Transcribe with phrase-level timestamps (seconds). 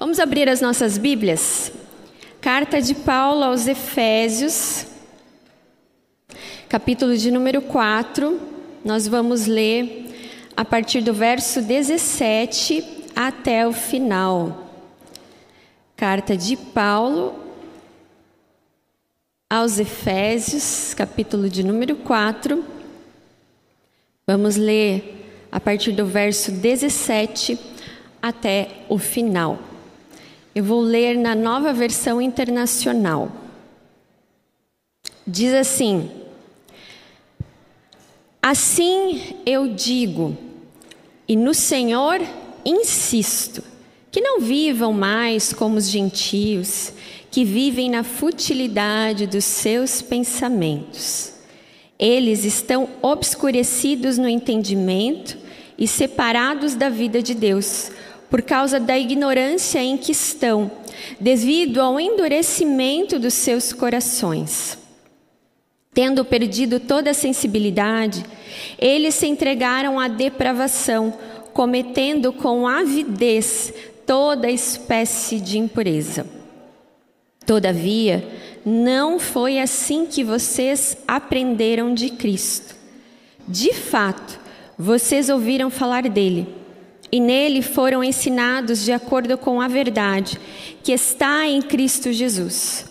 [0.00, 1.70] Vamos abrir as nossas Bíblias?
[2.40, 4.86] Carta de Paulo aos Efésios,
[6.70, 8.40] capítulo de número 4.
[8.82, 10.06] Nós vamos ler
[10.56, 12.82] a partir do verso 17
[13.14, 14.70] até o final.
[15.98, 17.38] Carta de Paulo
[19.50, 22.64] aos Efésios, capítulo de número 4.
[24.26, 27.58] Vamos ler a partir do verso 17
[28.22, 29.69] até o final.
[30.54, 33.30] Eu vou ler na nova versão internacional.
[35.26, 36.10] Diz assim:
[38.42, 40.36] Assim eu digo,
[41.28, 42.20] e no Senhor
[42.64, 43.62] insisto,
[44.10, 46.92] que não vivam mais como os gentios,
[47.30, 51.32] que vivem na futilidade dos seus pensamentos.
[51.98, 55.38] Eles estão obscurecidos no entendimento
[55.78, 57.92] e separados da vida de Deus
[58.30, 60.70] por causa da ignorância em que estão,
[61.18, 64.78] devido ao endurecimento dos seus corações.
[65.92, 68.24] Tendo perdido toda a sensibilidade,
[68.78, 71.12] eles se entregaram à depravação,
[71.52, 73.74] cometendo com avidez
[74.06, 76.24] toda espécie de impureza.
[77.44, 78.24] Todavia,
[78.64, 82.76] não foi assim que vocês aprenderam de Cristo.
[83.48, 84.38] De fato,
[84.78, 86.59] vocês ouviram falar dele
[87.12, 90.40] e nele foram ensinados de acordo com a verdade
[90.82, 92.86] que está em Cristo Jesus.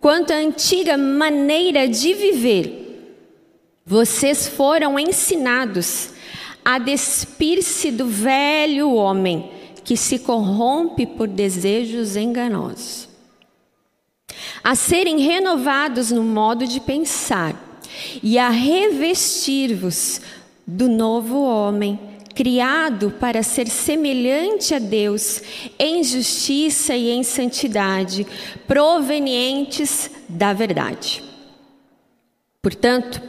[0.00, 2.88] Quanto à antiga maneira de viver,
[3.84, 6.10] vocês foram ensinados
[6.64, 9.50] a despir-se do velho homem
[9.84, 13.08] que se corrompe por desejos enganosos,
[14.62, 17.56] a serem renovados no modo de pensar
[18.22, 20.20] e a revestir-vos
[20.66, 21.98] do novo homem
[22.38, 25.42] criado para ser semelhante a Deus
[25.76, 28.24] em justiça e em santidade,
[28.64, 31.20] provenientes da verdade.
[32.62, 33.20] Portanto,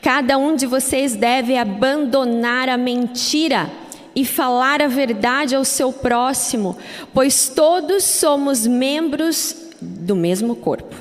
[0.00, 3.68] cada um de vocês deve abandonar a mentira
[4.14, 6.78] e falar a verdade ao seu próximo,
[7.12, 10.94] pois todos somos membros do mesmo corpo.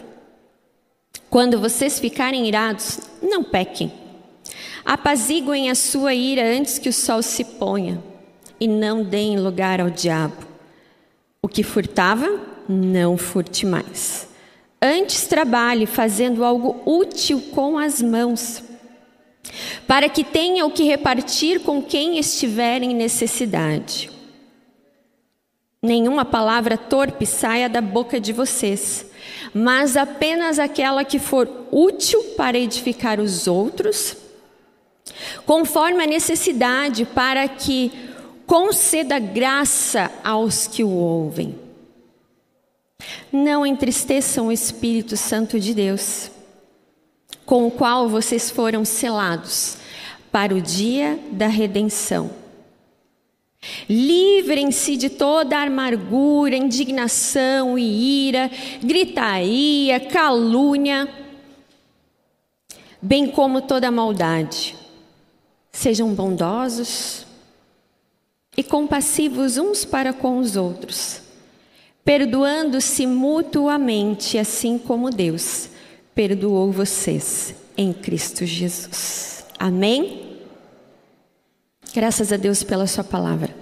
[1.29, 4.06] Quando vocês ficarem irados, não pequem.
[4.87, 8.01] Apaziguem a sua ira antes que o sol se ponha,
[8.57, 10.47] e não deem lugar ao diabo.
[11.41, 12.39] O que furtava,
[12.69, 14.29] não furte mais.
[14.81, 18.63] Antes trabalhe fazendo algo útil com as mãos,
[19.85, 24.09] para que tenha o que repartir com quem estiver em necessidade.
[25.83, 29.05] Nenhuma palavra torpe saia da boca de vocês,
[29.53, 34.26] mas apenas aquela que for útil para edificar os outros
[35.45, 37.91] conforme a necessidade, para que
[38.45, 41.55] conceda graça aos que o ouvem.
[43.31, 46.31] Não entristeçam o Espírito Santo de Deus,
[47.45, 49.77] com o qual vocês foram selados
[50.31, 52.29] para o dia da redenção.
[53.89, 58.49] Livrem-se de toda amargura, indignação e ira,
[58.81, 61.07] gritaria, calúnia,
[63.01, 64.76] bem como toda maldade.
[65.77, 67.23] Sejam bondosos
[68.57, 71.21] e compassivos uns para com os outros,
[72.03, 75.69] perdoando-se mutuamente, assim como Deus
[76.15, 79.45] perdoou vocês em Cristo Jesus.
[79.59, 80.39] Amém?
[81.93, 83.55] Graças a Deus pela Sua palavra.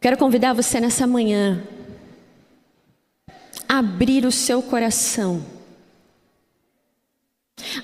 [0.00, 1.62] Quero convidar você nessa manhã
[3.68, 5.57] a abrir o seu coração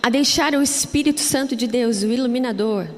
[0.03, 2.89] a deixar o Espírito Santo de Deus, o iluminador,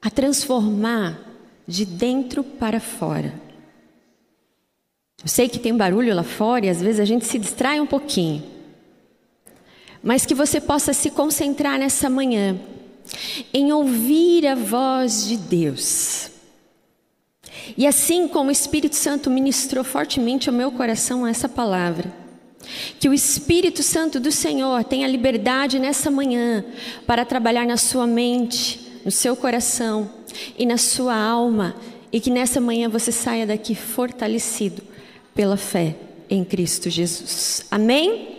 [0.00, 1.18] a transformar
[1.66, 3.34] de dentro para fora.
[5.22, 7.86] Eu sei que tem barulho lá fora e às vezes a gente se distrai um
[7.86, 8.42] pouquinho.
[10.02, 12.58] Mas que você possa se concentrar nessa manhã
[13.52, 16.30] em ouvir a voz de Deus.
[17.76, 22.12] E assim como o Espírito Santo ministrou fortemente ao meu coração essa palavra,
[22.98, 26.64] que o Espírito Santo do Senhor tenha liberdade nessa manhã
[27.06, 30.10] para trabalhar na sua mente, no seu coração
[30.58, 31.76] e na sua alma,
[32.12, 34.82] e que nessa manhã você saia daqui fortalecido
[35.34, 35.96] pela fé
[36.28, 37.64] em Cristo Jesus.
[37.70, 38.36] Amém?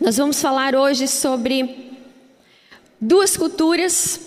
[0.00, 1.92] Nós vamos falar hoje sobre
[3.00, 4.20] duas culturas,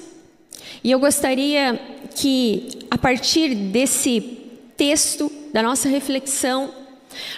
[0.84, 1.80] e eu gostaria
[2.16, 4.22] que, a partir desse
[4.75, 6.72] texto, da nossa reflexão,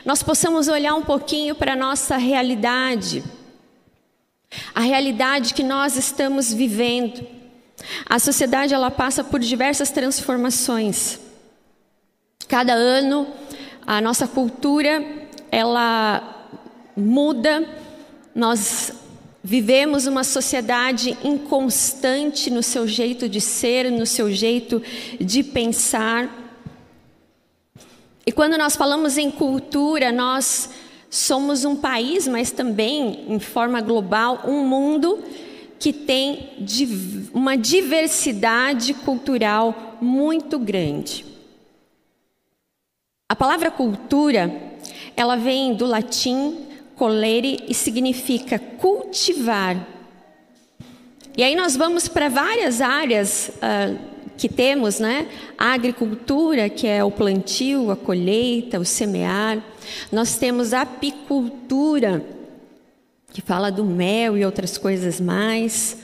[0.06, 3.24] nós possamos olhar um pouquinho para a nossa realidade,
[4.74, 7.26] a realidade que nós estamos vivendo,
[8.06, 11.20] A sociedade ela passa por diversas transformações.
[12.48, 13.28] Cada ano
[13.86, 15.04] a nossa cultura
[15.52, 16.48] ela
[16.96, 17.68] muda.
[18.34, 18.92] Nós
[19.44, 24.82] vivemos uma sociedade inconstante no seu jeito de ser, no seu jeito
[25.20, 26.38] de pensar.
[28.30, 30.70] E quando nós falamos em cultura, nós
[31.10, 35.18] somos um país, mas também, em forma global, um mundo
[35.80, 36.52] que tem
[37.34, 41.26] uma diversidade cultural muito grande.
[43.28, 44.54] A palavra cultura,
[45.18, 49.88] ela vem do latim colere e significa cultivar.
[51.36, 54.09] E aí nós vamos para várias áreas uh,
[54.39, 55.27] que temos, né?
[55.57, 59.62] A agricultura, que é o plantio, a colheita, o semear.
[60.09, 62.25] Nós temos a apicultura,
[63.33, 65.97] que fala do mel e outras coisas mais.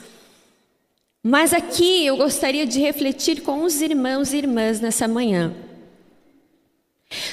[1.24, 5.54] Mas aqui eu gostaria de refletir com os irmãos e irmãs nessa manhã.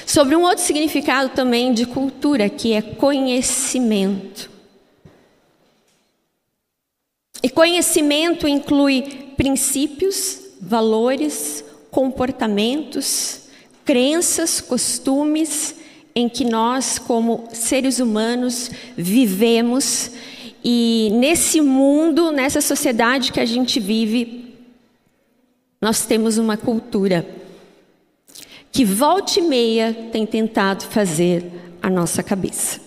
[0.05, 4.49] Sobre um outro significado também de cultura, que é conhecimento.
[7.43, 9.01] E conhecimento inclui
[9.35, 13.41] princípios, valores, comportamentos,
[13.85, 15.75] crenças, costumes
[16.15, 20.11] em que nós, como seres humanos, vivemos
[20.63, 24.55] e nesse mundo, nessa sociedade que a gente vive,
[25.81, 27.27] nós temos uma cultura
[28.71, 31.43] que volta e meia tem tentado fazer
[31.81, 32.82] a nossa cabeça.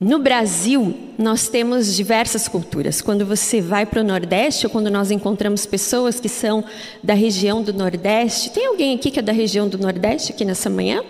[0.00, 3.02] No Brasil, nós temos diversas culturas.
[3.02, 6.64] Quando você vai para o Nordeste, ou quando nós encontramos pessoas que são
[7.04, 10.70] da região do Nordeste, tem alguém aqui que é da região do Nordeste aqui nessa
[10.70, 11.04] manhã?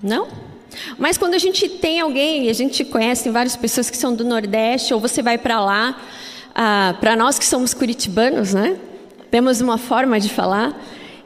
[0.00, 0.28] Não?
[0.96, 4.24] Mas quando a gente tem alguém, e a gente conhece várias pessoas que são do
[4.24, 6.00] Nordeste, ou você vai para lá,
[6.54, 8.78] ah, para nós que somos curitibanos, né?
[9.28, 10.80] Temos uma forma de falar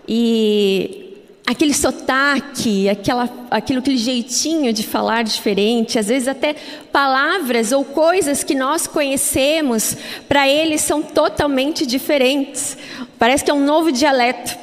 [0.09, 1.02] e
[1.47, 6.55] aquele sotaque, aquela, aquilo, aquele jeitinho de falar diferente, às vezes até
[6.93, 9.97] palavras ou coisas que nós conhecemos,
[10.29, 12.77] para eles são totalmente diferentes.
[13.19, 14.57] Parece que é um novo dialeto.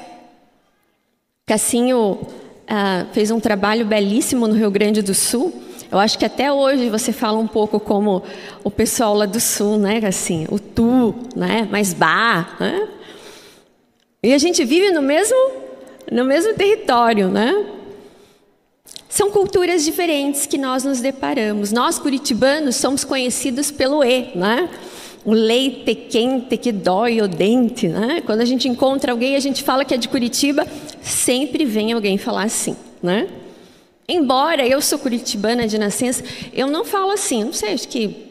[1.46, 2.20] Cassinho
[2.68, 5.52] ah, fez um trabalho belíssimo no Rio Grande do Sul.
[5.92, 8.22] Eu acho que até hoje você fala um pouco como
[8.64, 10.00] o pessoal lá do Sul, né?
[10.04, 11.68] Assim, o tu, né?
[11.72, 12.88] Mais bah, né?
[14.22, 15.36] E a gente vive no mesmo,
[16.12, 17.66] no mesmo território, né?
[19.08, 21.72] São culturas diferentes que nós nos deparamos.
[21.72, 24.70] Nós, curitibanos, somos conhecidos pelo E, né?
[25.26, 28.22] O leite quente que dói o dente, né?
[28.26, 30.66] Quando a gente encontra alguém, a gente fala que é de Curitiba,
[31.02, 33.28] sempre vem alguém falar assim, né?
[34.08, 36.24] Embora eu sou curitibana de nascença,
[36.54, 38.30] eu não falo assim, não sei, acho que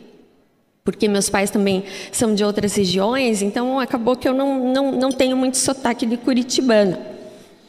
[0.85, 5.13] porque meus pais também são de outras regiões, então acabou que eu não, não, não
[5.13, 6.99] tenho muito sotaque de curitibana.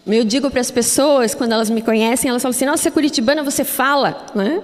[0.09, 3.63] Eu digo para as pessoas, quando elas me conhecem, elas falam assim: Nossa, curitibana, você
[3.63, 4.25] fala.
[4.35, 4.61] Né?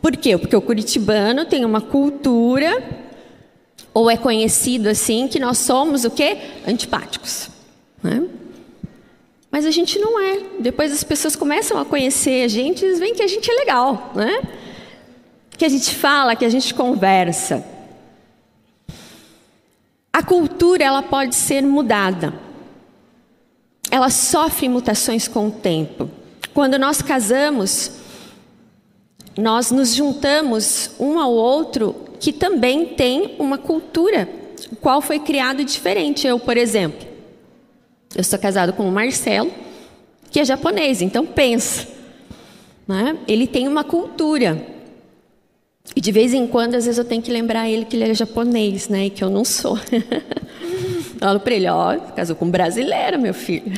[0.00, 0.38] Por quê?
[0.38, 2.82] Porque o curitibano tem uma cultura,
[3.92, 6.38] ou é conhecido assim, que nós somos o quê?
[6.66, 7.50] Antipáticos.
[8.02, 8.26] Né?
[9.50, 10.40] Mas a gente não é.
[10.60, 14.12] Depois as pessoas começam a conhecer a gente e veem que a gente é legal.
[14.14, 14.40] Né?
[15.58, 17.64] que a gente fala, que a gente conversa.
[20.12, 22.32] A cultura ela pode ser mudada.
[23.90, 26.10] Ela sofre mutações com o tempo.
[26.52, 27.92] Quando nós casamos,
[29.36, 34.28] nós nos juntamos um ao outro que também tem uma cultura,
[34.72, 36.26] o qual foi criado diferente.
[36.26, 37.06] Eu, por exemplo,
[38.14, 39.52] eu sou casado com o Marcelo,
[40.30, 41.86] que é japonês, então pensa.
[42.86, 43.16] Né?
[43.28, 44.66] Ele tem uma cultura.
[45.94, 48.14] E de vez em quando, às vezes eu tenho que lembrar ele que ele é
[48.14, 49.06] japonês, né?
[49.06, 49.78] E que eu não sou.
[51.18, 53.72] Falo para ele, ó, casou com um brasileiro, meu filho.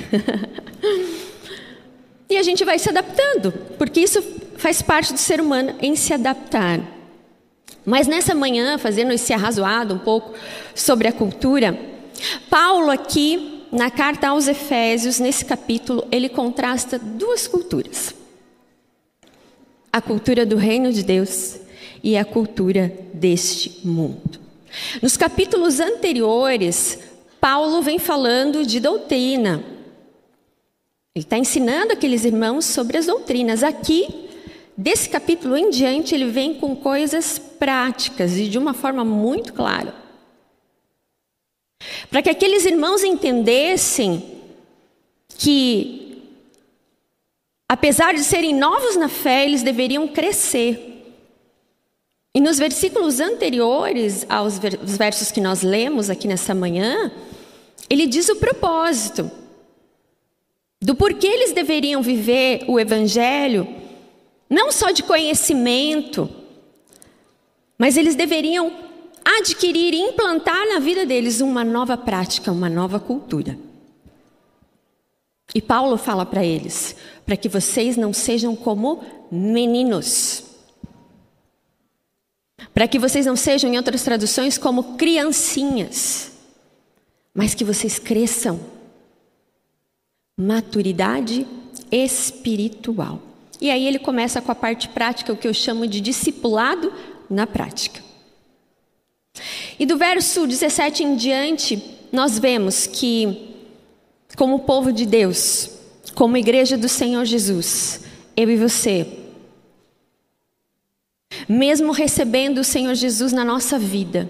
[2.28, 4.23] e a gente vai se adaptando, porque isso
[4.56, 6.80] faz parte do ser humano em se adaptar.
[7.85, 10.35] Mas nessa manhã, fazendo esse arrazoado um pouco
[10.75, 11.78] sobre a cultura,
[12.50, 18.14] Paulo aqui, na carta aos Efésios, nesse capítulo, ele contrasta duas culturas.
[19.90, 21.56] A cultura do reino de Deus
[22.02, 24.38] e a cultura deste mundo.
[25.02, 26.99] Nos capítulos anteriores,
[27.40, 29.64] Paulo vem falando de doutrina.
[31.14, 33.62] Ele está ensinando aqueles irmãos sobre as doutrinas.
[33.62, 34.28] Aqui,
[34.76, 39.94] desse capítulo em diante, ele vem com coisas práticas e de uma forma muito clara.
[42.11, 44.38] Para que aqueles irmãos entendessem
[45.37, 46.23] que,
[47.68, 50.88] apesar de serem novos na fé, eles deveriam crescer
[52.32, 54.59] E nos versículos anteriores aos
[54.97, 57.11] versos que nós lemos aqui nessa manhã,
[57.90, 59.28] ele diz o propósito
[60.80, 63.66] do porquê eles deveriam viver o evangelho,
[64.49, 66.30] não só de conhecimento,
[67.76, 68.73] mas eles deveriam
[69.25, 73.59] adquirir e implantar na vida deles uma nova prática, uma nova cultura.
[75.54, 76.94] E Paulo fala para eles,
[77.26, 80.44] para que vocês não sejam como meninos.
[82.73, 86.29] Para que vocês não sejam, em outras traduções, como criancinhas,
[87.34, 88.60] mas que vocês cresçam.
[90.38, 91.46] Maturidade
[91.90, 93.20] espiritual.
[93.60, 96.92] E aí ele começa com a parte prática, o que eu chamo de discipulado
[97.28, 98.02] na prática.
[99.78, 101.82] E do verso 17 em diante,
[102.12, 103.54] nós vemos que,
[104.37, 105.70] como povo de Deus,
[106.14, 108.00] como igreja do Senhor Jesus,
[108.37, 109.06] eu e você,
[111.49, 114.28] mesmo recebendo o Senhor Jesus na nossa vida,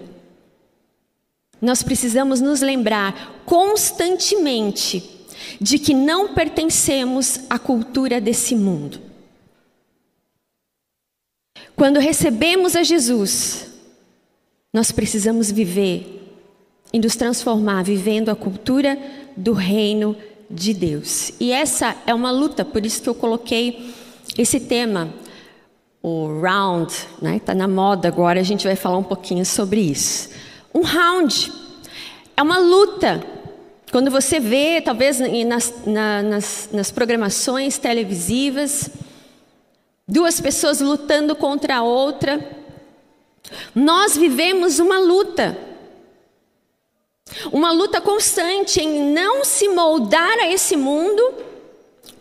[1.61, 5.19] nós precisamos nos lembrar constantemente
[5.61, 9.00] de que não pertencemos à cultura desse mundo.
[11.76, 13.67] Quando recebemos a Jesus,
[14.73, 16.38] nós precisamos viver
[16.93, 18.99] e nos transformar vivendo a cultura
[19.37, 20.17] do reino
[20.50, 21.33] de Deus.
[21.38, 23.95] E essa é uma luta, por isso que eu coloquei
[24.37, 25.12] esse tema
[26.02, 27.37] o round, né?
[27.37, 30.31] Está na moda agora, a gente vai falar um pouquinho sobre isso.
[30.73, 31.53] Um round
[32.37, 33.23] é uma luta.
[33.91, 38.89] Quando você vê, talvez nas, na, nas, nas programações televisivas,
[40.07, 42.39] duas pessoas lutando contra a outra,
[43.75, 45.59] nós vivemos uma luta.
[47.53, 51.35] Uma luta constante em não se moldar a esse mundo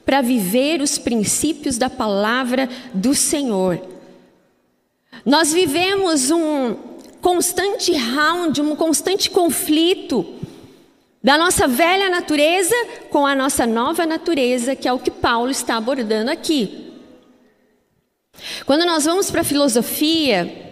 [0.05, 3.79] para viver os princípios da palavra do Senhor.
[5.23, 6.88] Nós vivemos um
[7.21, 10.25] constante round, um constante conflito
[11.21, 12.75] da nossa velha natureza
[13.09, 16.93] com a nossa nova natureza, que é o que Paulo está abordando aqui.
[18.65, 20.69] Quando nós vamos para a filosofia,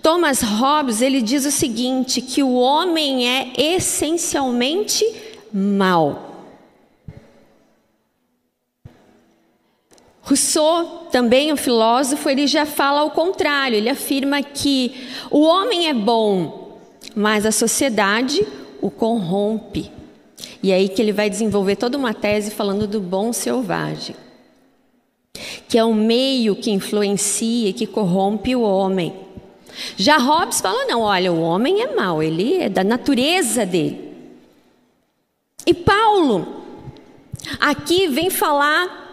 [0.00, 5.04] Thomas Hobbes ele diz o seguinte: que o homem é essencialmente
[5.52, 6.33] mau.
[10.24, 15.94] Rousseau, também um filósofo, ele já fala ao contrário, ele afirma que o homem é
[15.94, 16.78] bom,
[17.14, 18.44] mas a sociedade
[18.80, 19.90] o corrompe.
[20.62, 24.16] E é aí que ele vai desenvolver toda uma tese falando do bom selvagem,
[25.68, 29.14] que é o meio que influencia e que corrompe o homem.
[29.94, 34.10] Já Hobbes fala: não, olha, o homem é mau, ele é da natureza dele.
[35.66, 36.64] E Paulo,
[37.60, 39.03] aqui vem falar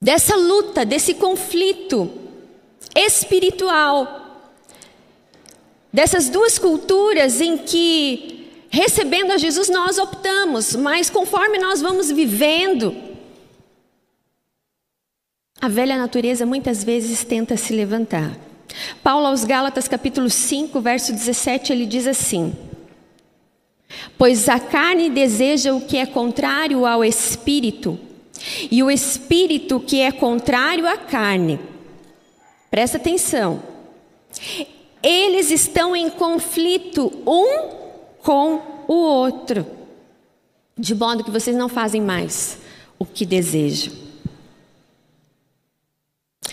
[0.00, 2.10] dessa luta, desse conflito
[2.94, 4.50] espiritual,
[5.92, 12.94] dessas duas culturas em que, recebendo a Jesus, nós optamos, mas conforme nós vamos vivendo,
[15.60, 18.38] a velha natureza muitas vezes tenta se levantar.
[19.02, 22.54] Paulo aos Gálatas capítulo 5, verso 17, ele diz assim:
[24.16, 27.98] Pois a carne deseja o que é contrário ao espírito,
[28.70, 31.58] e o espírito que é contrário à carne.
[32.70, 33.62] Presta atenção.
[35.02, 37.78] Eles estão em conflito um
[38.22, 39.66] com o outro,
[40.76, 42.58] de modo que vocês não fazem mais
[42.98, 43.92] o que desejam.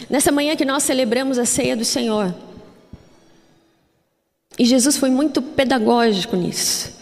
[0.09, 2.33] Nessa manhã que nós celebramos a ceia do Senhor,
[4.57, 6.94] e Jesus foi muito pedagógico nisso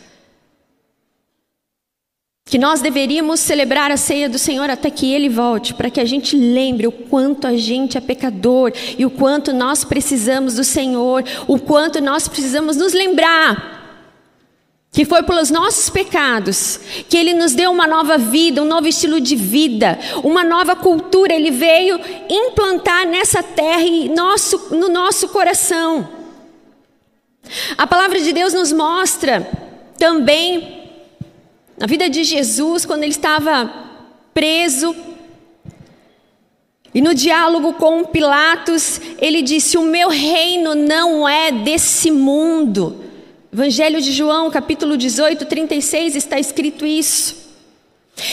[2.53, 6.05] que nós deveríamos celebrar a ceia do Senhor até que Ele volte, para que a
[6.05, 11.23] gente lembre o quanto a gente é pecador e o quanto nós precisamos do Senhor,
[11.47, 14.05] o quanto nós precisamos nos lembrar
[14.91, 16.79] que foi pelos nossos pecados
[17.09, 21.33] que Ele nos deu uma nova vida, um novo estilo de vida, uma nova cultura.
[21.33, 26.07] Ele veio implantar nessa terra e nosso, no nosso coração.
[27.75, 29.41] A palavra de Deus nos mostra
[29.97, 30.82] também
[31.77, 33.71] na vida de Jesus, quando ele estava
[34.33, 34.95] preso,
[36.93, 43.03] e no diálogo com Pilatos, ele disse: O meu reino não é desse mundo.
[43.51, 47.42] Evangelho de João, capítulo 18, 36, está escrito isso.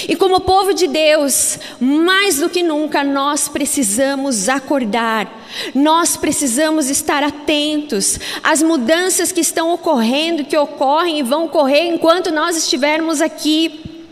[0.06, 7.22] E como povo de Deus, mais do que nunca nós precisamos acordar, nós precisamos estar
[7.22, 14.06] atentos às mudanças que estão ocorrendo, que ocorrem e vão ocorrer enquanto nós estivermos aqui.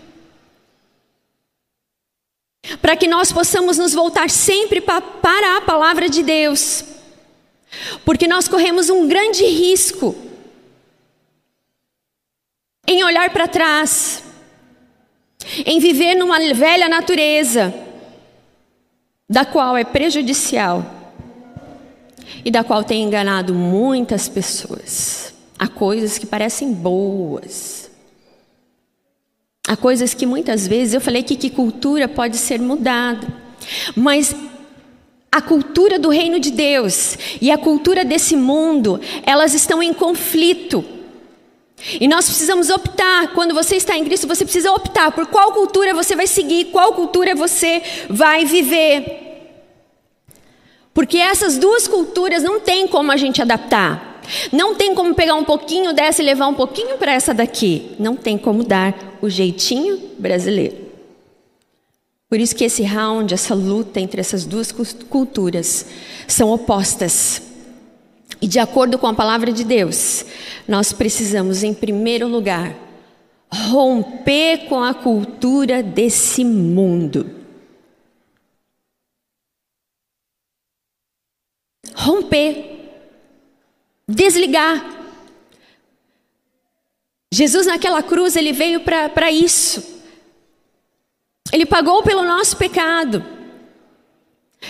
[2.80, 6.84] Para que nós possamos nos voltar sempre para a palavra de Deus,
[8.04, 10.16] Porque nós corremos um grande risco
[12.86, 14.22] em olhar para trás,
[15.64, 17.74] em viver numa velha natureza,
[19.28, 20.84] da qual é prejudicial
[22.44, 25.34] e da qual tem enganado muitas pessoas.
[25.58, 27.90] Há coisas que parecem boas.
[29.66, 33.26] Há coisas que muitas vezes eu falei que, que cultura pode ser mudada,
[33.94, 34.34] mas
[35.30, 40.82] a cultura do reino de Deus e a cultura desse mundo, elas estão em conflito.
[42.00, 45.94] E nós precisamos optar, quando você está em Cristo, você precisa optar por qual cultura
[45.94, 49.26] você vai seguir, qual cultura você vai viver.
[50.92, 54.20] Porque essas duas culturas não tem como a gente adaptar.
[54.52, 57.92] Não tem como pegar um pouquinho dessa e levar um pouquinho para essa daqui.
[57.98, 60.88] Não tem como dar o jeitinho brasileiro.
[62.28, 65.86] Por isso que esse round, essa luta entre essas duas culturas
[66.26, 67.47] são opostas.
[68.40, 70.24] E de acordo com a palavra de Deus,
[70.66, 72.74] nós precisamos, em primeiro lugar,
[73.50, 77.34] romper com a cultura desse mundo.
[81.94, 82.76] Romper.
[84.06, 84.96] Desligar.
[87.32, 90.00] Jesus naquela cruz, ele veio para isso.
[91.52, 93.37] Ele pagou pelo nosso pecado.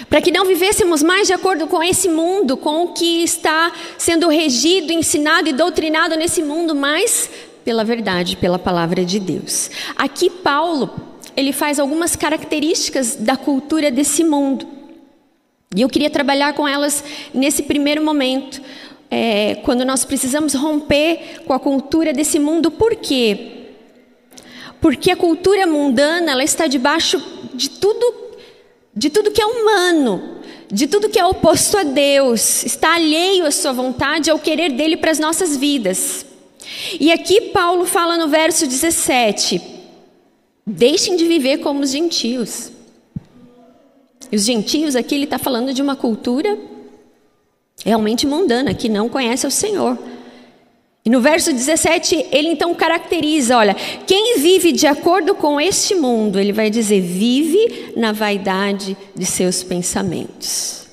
[0.08, 4.28] Para que não vivêssemos mais de acordo com esse mundo, com o que está sendo
[4.28, 7.30] regido, ensinado e doutrinado nesse mundo, mas
[7.64, 9.70] pela verdade, pela palavra de Deus.
[9.96, 10.90] Aqui Paulo,
[11.36, 14.66] ele faz algumas características da cultura desse mundo.
[15.74, 17.04] E eu queria trabalhar com elas
[17.34, 18.60] nesse primeiro momento,
[19.10, 22.70] é, quando nós precisamos romper com a cultura desse mundo.
[22.70, 23.66] Por quê?
[24.80, 27.22] Porque a cultura mundana ela está debaixo
[27.54, 28.27] de tudo
[28.94, 30.38] de tudo que é humano,
[30.70, 34.96] de tudo que é oposto a Deus, está alheio à sua vontade, ao querer dele
[34.96, 36.26] para as nossas vidas.
[37.00, 39.60] E aqui Paulo fala no verso 17:
[40.66, 42.70] deixem de viver como os gentios.
[44.30, 46.58] E os gentios aqui ele está falando de uma cultura
[47.84, 49.96] realmente mundana, que não conhece o Senhor.
[51.08, 53.72] E no verso 17, ele então caracteriza: olha,
[54.06, 59.62] quem vive de acordo com este mundo, ele vai dizer, vive na vaidade de seus
[59.62, 60.86] pensamentos.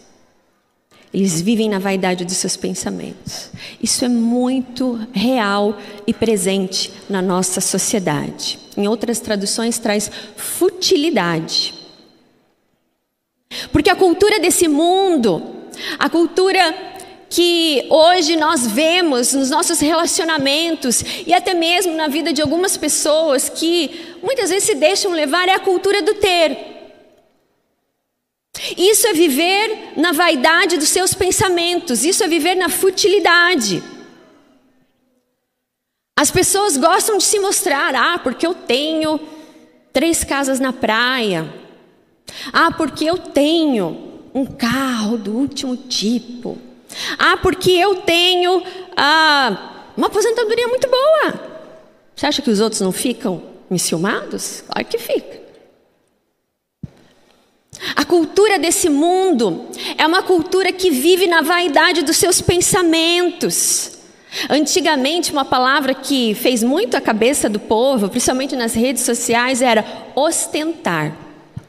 [1.13, 3.49] Eles vivem na vaidade dos seus pensamentos.
[3.83, 8.57] Isso é muito real e presente na nossa sociedade.
[8.77, 11.73] Em outras traduções, traz futilidade.
[13.69, 15.43] Porque a cultura desse mundo,
[15.99, 16.94] a cultura
[17.35, 23.49] que hoje nós vemos nos nossos relacionamentos e até mesmo na vida de algumas pessoas
[23.49, 26.57] que muitas vezes se deixam levar é a cultura do ter.
[28.77, 33.83] Isso é viver na vaidade dos seus pensamentos, isso é viver na futilidade.
[36.17, 39.19] As pessoas gostam de se mostrar, ah, porque eu tenho
[39.91, 41.53] três casas na praia.
[42.53, 46.64] Ah, porque eu tenho um carro do último tipo.
[47.17, 48.63] Ah, porque eu tenho
[48.95, 51.55] ah, uma aposentadoria muito boa.
[52.15, 54.63] Você acha que os outros não ficam enciumados?
[54.67, 55.45] Claro que fica.
[57.95, 59.65] A cultura desse mundo
[59.97, 63.91] é uma cultura que vive na vaidade dos seus pensamentos.
[64.49, 69.85] Antigamente, uma palavra que fez muito a cabeça do povo, principalmente nas redes sociais, era
[70.15, 71.15] ostentar.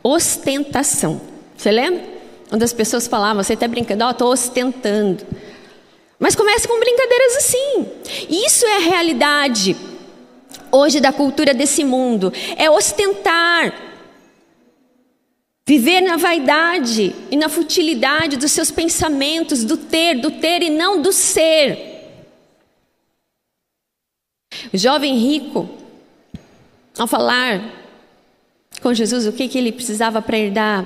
[0.02, 1.20] Ostentação.
[1.56, 2.15] Você lembra?
[2.50, 5.24] Onde as pessoas falavam, você está brincando, oh, estou ostentando.
[6.18, 7.88] Mas começa com brincadeiras assim.
[8.30, 9.76] Isso é a realidade
[10.70, 12.32] hoje da cultura desse mundo.
[12.56, 13.74] É ostentar.
[15.68, 21.02] Viver na vaidade e na futilidade dos seus pensamentos, do ter, do ter e não
[21.02, 21.96] do ser.
[24.72, 25.68] O jovem rico,
[26.96, 27.60] ao falar
[28.80, 30.84] com Jesus o que, que ele precisava para herdar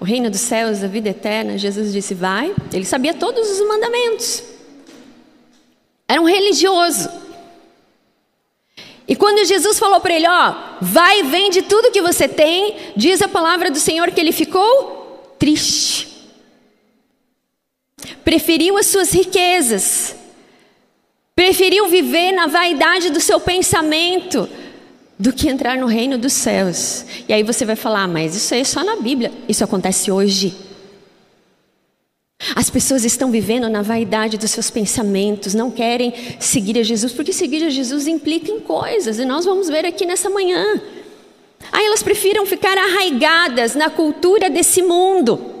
[0.00, 2.54] o reino dos céus, a vida eterna, Jesus disse: Vai.
[2.72, 4.42] Ele sabia todos os mandamentos.
[6.08, 7.08] Era um religioso.
[9.06, 13.22] E quando Jesus falou para ele: Ó, vai e vende tudo que você tem, diz
[13.22, 16.08] a palavra do Senhor que ele ficou triste.
[18.24, 20.16] Preferiu as suas riquezas,
[21.34, 24.48] preferiu viver na vaidade do seu pensamento
[25.18, 27.04] do que entrar no reino dos céus.
[27.28, 29.32] E aí você vai falar, ah, mas isso é só na Bíblia.
[29.48, 30.54] Isso acontece hoje.
[32.54, 37.32] As pessoas estão vivendo na vaidade dos seus pensamentos, não querem seguir a Jesus, porque
[37.32, 40.80] seguir a Jesus implica em coisas, e nós vamos ver aqui nessa manhã.
[41.72, 45.54] Aí elas prefiram ficar arraigadas na cultura desse mundo.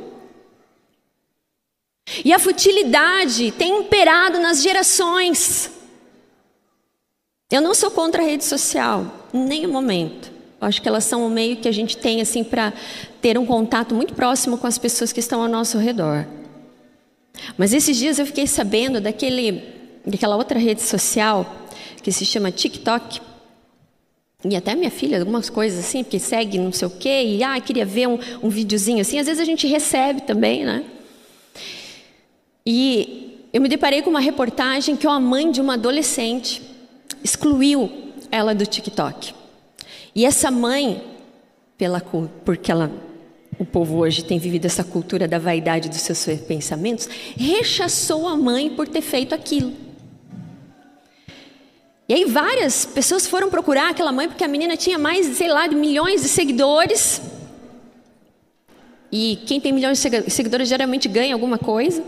[2.24, 5.70] E a futilidade tem imperado nas gerações.
[7.54, 10.28] Eu não sou contra a rede social, em nenhum momento.
[10.60, 12.72] Eu acho que elas são o meio que a gente tem assim para
[13.22, 16.26] ter um contato muito próximo com as pessoas que estão ao nosso redor.
[17.56, 19.62] Mas esses dias eu fiquei sabendo daquele,
[20.04, 21.68] daquela outra rede social
[22.02, 23.20] que se chama TikTok.
[24.44, 27.60] E até minha filha, algumas coisas assim, porque segue não sei o quê, e ah,
[27.60, 29.20] queria ver um, um videozinho assim.
[29.20, 30.84] Às vezes a gente recebe também, né?
[32.66, 36.73] E eu me deparei com uma reportagem que uma mãe de uma adolescente
[37.24, 37.90] excluiu
[38.30, 39.34] ela do TikTok.
[40.14, 41.02] E essa mãe,
[41.78, 42.00] pela,
[42.44, 42.92] porque ela,
[43.58, 48.70] o povo hoje tem vivido essa cultura da vaidade dos seus pensamentos, rechaçou a mãe
[48.70, 49.72] por ter feito aquilo.
[52.06, 55.66] E aí várias pessoas foram procurar aquela mãe porque a menina tinha mais, sei lá,
[55.66, 57.22] de milhões de seguidores.
[59.10, 62.04] E quem tem milhões de seguidores geralmente ganha alguma coisa.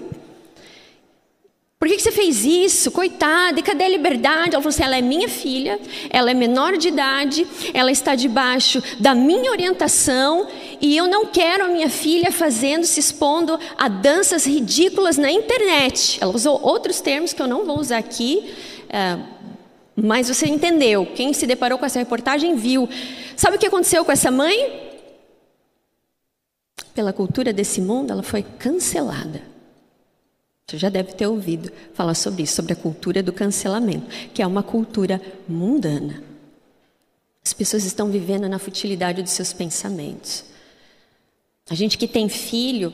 [1.87, 2.90] Por que, você fez isso?
[2.90, 4.57] Coitada, e cadê a liberdade?
[4.57, 5.79] Ela falou assim: ela é minha filha,
[6.11, 10.49] ela é menor de idade, ela está debaixo da minha orientação
[10.81, 16.18] e eu não quero a minha filha fazendo, se expondo a danças ridículas na internet.
[16.20, 18.53] Ela usou outros termos que eu não vou usar aqui.
[18.88, 19.16] É,
[19.94, 22.88] mas você entendeu, quem se deparou com essa reportagem viu.
[23.37, 24.90] Sabe o que aconteceu com essa mãe?
[26.92, 29.55] Pela cultura desse mundo, ela foi cancelada.
[30.68, 34.46] Você já deve ter ouvido falar sobre isso, sobre a cultura do cancelamento, que é
[34.46, 36.22] uma cultura mundana.
[37.44, 40.44] As pessoas estão vivendo na futilidade dos seus pensamentos.
[41.70, 42.92] A gente que tem filho,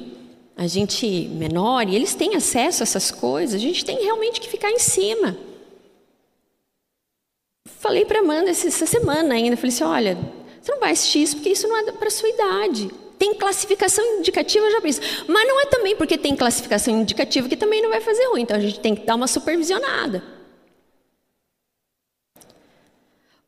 [0.54, 4.48] a gente menor, e eles têm acesso a essas coisas, a gente tem realmente que
[4.50, 5.34] ficar em cima.
[7.64, 10.18] Falei para Amanda essa semana ainda, falei assim, olha,
[10.60, 12.90] você não vai assistir isso porque isso não é para sua idade.
[13.22, 15.00] Tem classificação indicativa, já isso.
[15.28, 18.42] Mas não é também porque tem classificação indicativa que também não vai fazer ruim.
[18.42, 20.24] Então a gente tem que dar uma supervisionada.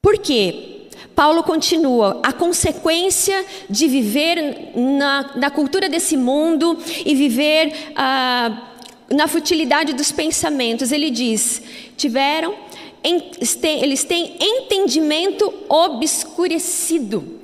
[0.00, 0.82] Por quê?
[1.16, 8.76] Paulo continua, a consequência de viver na, na cultura desse mundo e viver ah,
[9.10, 10.92] na futilidade dos pensamentos.
[10.92, 11.60] Ele diz:
[11.96, 12.54] tiveram
[13.02, 17.42] eles têm entendimento obscurecido.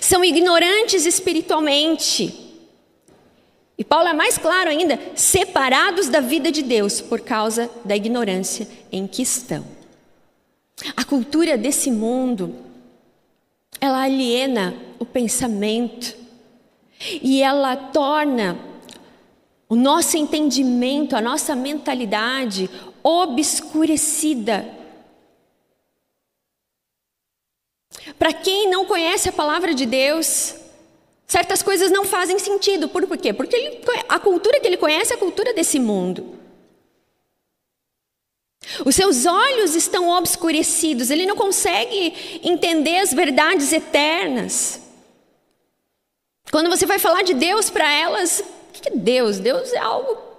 [0.00, 2.52] São ignorantes espiritualmente.
[3.76, 8.68] E Paulo é mais claro ainda: separados da vida de Deus por causa da ignorância
[8.90, 9.64] em que estão.
[10.96, 12.54] A cultura desse mundo,
[13.80, 16.16] ela aliena o pensamento
[17.22, 18.58] e ela torna
[19.68, 22.68] o nosso entendimento, a nossa mentalidade
[23.02, 24.81] obscurecida.
[28.18, 30.54] Para quem não conhece a palavra de Deus,
[31.26, 32.88] certas coisas não fazem sentido.
[32.88, 33.32] Por quê?
[33.32, 36.38] Porque ele, a cultura que ele conhece é a cultura desse mundo.
[38.84, 44.80] Os seus olhos estão obscurecidos, ele não consegue entender as verdades eternas.
[46.50, 49.38] Quando você vai falar de Deus para elas, o que é Deus?
[49.38, 50.32] Deus é algo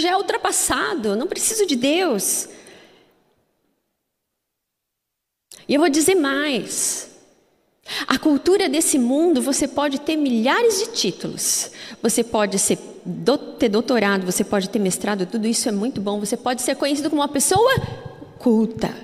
[0.00, 2.48] já é ultrapassado, não preciso de Deus.
[5.68, 7.10] E eu vou dizer mais.
[8.06, 11.70] A cultura desse mundo, você pode ter milhares de títulos.
[12.02, 12.78] Você pode ser,
[13.58, 16.18] ter doutorado, você pode ter mestrado, tudo isso é muito bom.
[16.18, 17.72] Você pode ser conhecido como uma pessoa
[18.38, 18.94] culta,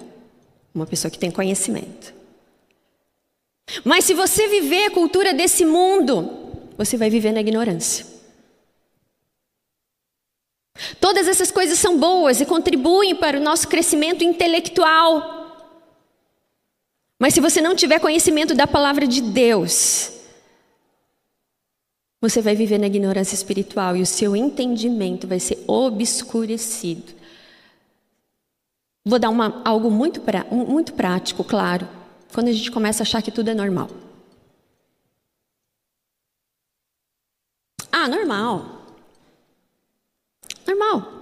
[0.74, 2.14] uma pessoa que tem conhecimento.
[3.84, 6.30] Mas se você viver a cultura desse mundo,
[6.76, 8.06] você vai viver na ignorância.
[10.98, 15.39] Todas essas coisas são boas e contribuem para o nosso crescimento intelectual.
[17.20, 20.10] Mas se você não tiver conhecimento da palavra de Deus,
[22.18, 27.12] você vai viver na ignorância espiritual e o seu entendimento vai ser obscurecido.
[29.04, 31.86] Vou dar uma, algo muito, pra, muito prático, claro,
[32.32, 33.90] quando a gente começa a achar que tudo é normal.
[37.92, 38.86] Ah, normal.
[40.66, 41.20] Normal.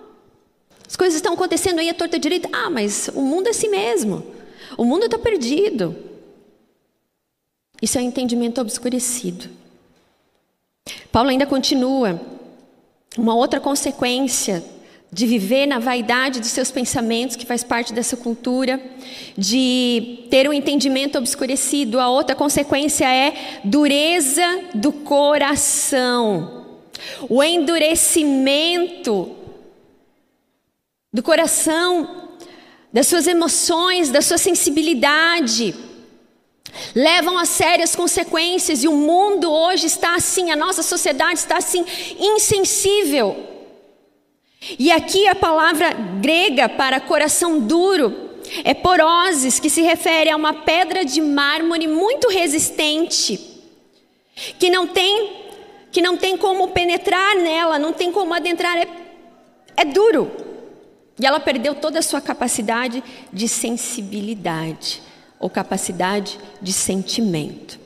[0.87, 2.49] As coisas estão acontecendo aí à torta direita.
[2.53, 4.38] Ah, mas o mundo é assim mesmo.
[4.77, 5.97] O mundo está perdido.
[7.81, 9.49] Isso é entendimento obscurecido.
[11.13, 12.21] Paulo ainda continua.
[13.17, 14.65] Uma outra consequência
[15.11, 18.81] de viver na vaidade dos seus pensamentos, que faz parte dessa cultura,
[19.37, 21.99] de ter um entendimento obscurecido.
[21.99, 26.67] A outra consequência é dureza do coração.
[27.29, 29.35] O endurecimento
[31.13, 32.28] do coração,
[32.93, 35.75] das suas emoções, da sua sensibilidade.
[36.95, 41.57] levam a sério as consequências e o mundo hoje está assim, a nossa sociedade está
[41.57, 41.85] assim,
[42.19, 43.49] insensível.
[44.79, 48.29] E aqui a palavra grega para coração duro
[48.65, 53.39] é poroses, que se refere a uma pedra de mármore muito resistente,
[54.59, 55.37] que não tem
[55.91, 58.87] que não tem como penetrar nela, não tem como adentrar, é,
[59.75, 60.48] é duro.
[61.21, 63.03] E ela perdeu toda a sua capacidade
[63.33, 65.03] de sensibilidade
[65.39, 67.79] ou capacidade de sentimento.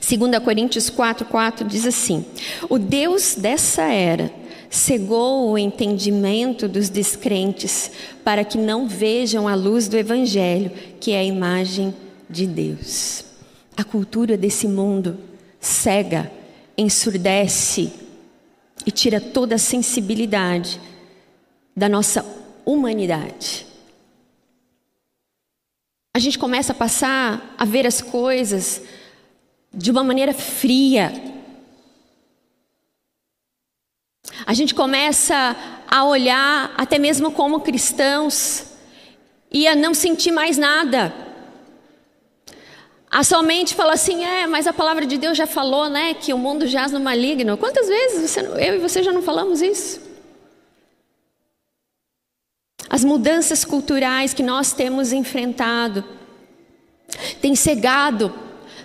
[0.00, 2.24] 2 Coríntios 4,4 diz assim:
[2.68, 4.32] O Deus dessa era
[4.70, 7.90] cegou o entendimento dos descrentes
[8.24, 11.94] para que não vejam a luz do Evangelho, que é a imagem
[12.28, 13.24] de Deus.
[13.76, 15.18] A cultura desse mundo
[15.60, 16.30] cega,
[16.78, 17.92] ensurdece
[18.86, 20.80] e tira toda a sensibilidade
[21.80, 22.22] da nossa
[22.66, 23.66] humanidade.
[26.14, 28.82] A gente começa a passar a ver as coisas
[29.72, 31.10] de uma maneira fria.
[34.44, 35.56] A gente começa
[35.88, 38.66] a olhar, até mesmo como cristãos,
[39.50, 41.14] e a não sentir mais nada.
[43.10, 46.38] A somente fala assim, é, mas a palavra de Deus já falou, né, que o
[46.38, 47.56] mundo jaz no maligno.
[47.56, 50.09] Quantas vezes você, eu e você já não falamos isso?
[52.90, 56.04] As mudanças culturais que nós temos enfrentado
[57.40, 58.34] têm cegado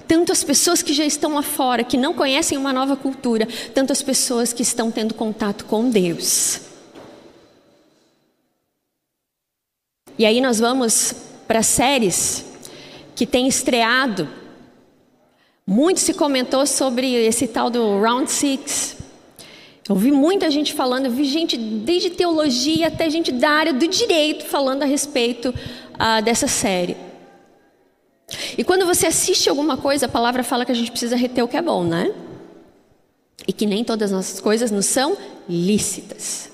[0.08, 3.92] tanto as pessoas que já estão lá fora, que não conhecem uma nova cultura, tanto
[3.92, 6.62] as pessoas que estão tendo contato com Deus.
[10.18, 11.14] E aí nós vamos
[11.48, 12.46] para séries
[13.16, 14.30] que têm estreado.
[15.66, 18.98] Muito se comentou sobre esse tal do Round Six,
[19.88, 23.88] eu vi muita gente falando, eu vi gente desde teologia até gente da área do
[23.88, 26.98] direito falando a respeito uh, dessa série.
[28.58, 31.48] E quando você assiste alguma coisa, a palavra fala que a gente precisa reter o
[31.48, 32.12] que é bom, né?
[33.48, 35.16] E que nem todas as nossas coisas nos são
[35.48, 36.50] lícitas.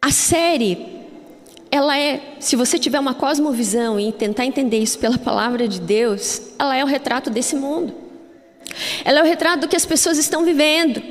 [0.00, 1.00] A série,
[1.68, 6.52] ela é, se você tiver uma cosmovisão e tentar entender isso pela palavra de Deus,
[6.60, 8.03] ela é o retrato desse mundo.
[9.04, 11.02] Ela é o retrato do que as pessoas estão vivendo.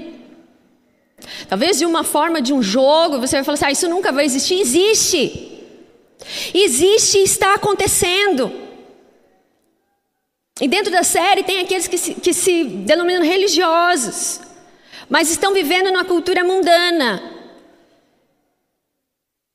[1.48, 4.26] Talvez de uma forma de um jogo, você vai falar assim: ah, isso nunca vai
[4.26, 4.60] existir.
[4.60, 5.54] Existe.
[6.54, 8.52] Existe e está acontecendo.
[10.62, 14.40] E dentro da série tem aqueles que se, que se denominam religiosos,
[15.10, 17.32] mas estão vivendo numa cultura mundana.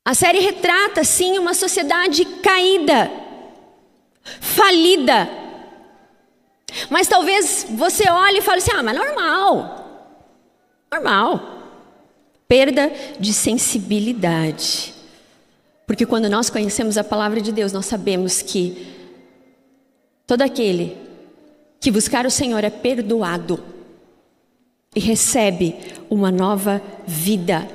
[0.04, 3.11] A série retrata, sim, uma sociedade caída,
[4.40, 5.28] falida,
[6.90, 10.14] mas talvez você olhe e fale assim: ah, mas normal.
[10.92, 11.59] Normal.
[12.46, 14.94] Perda de sensibilidade.
[15.87, 18.94] Porque quando nós conhecemos a palavra de Deus, nós sabemos que
[20.27, 20.96] todo aquele
[21.81, 23.62] que buscar o Senhor é perdoado
[24.94, 25.77] e recebe
[26.11, 27.68] uma nova vida.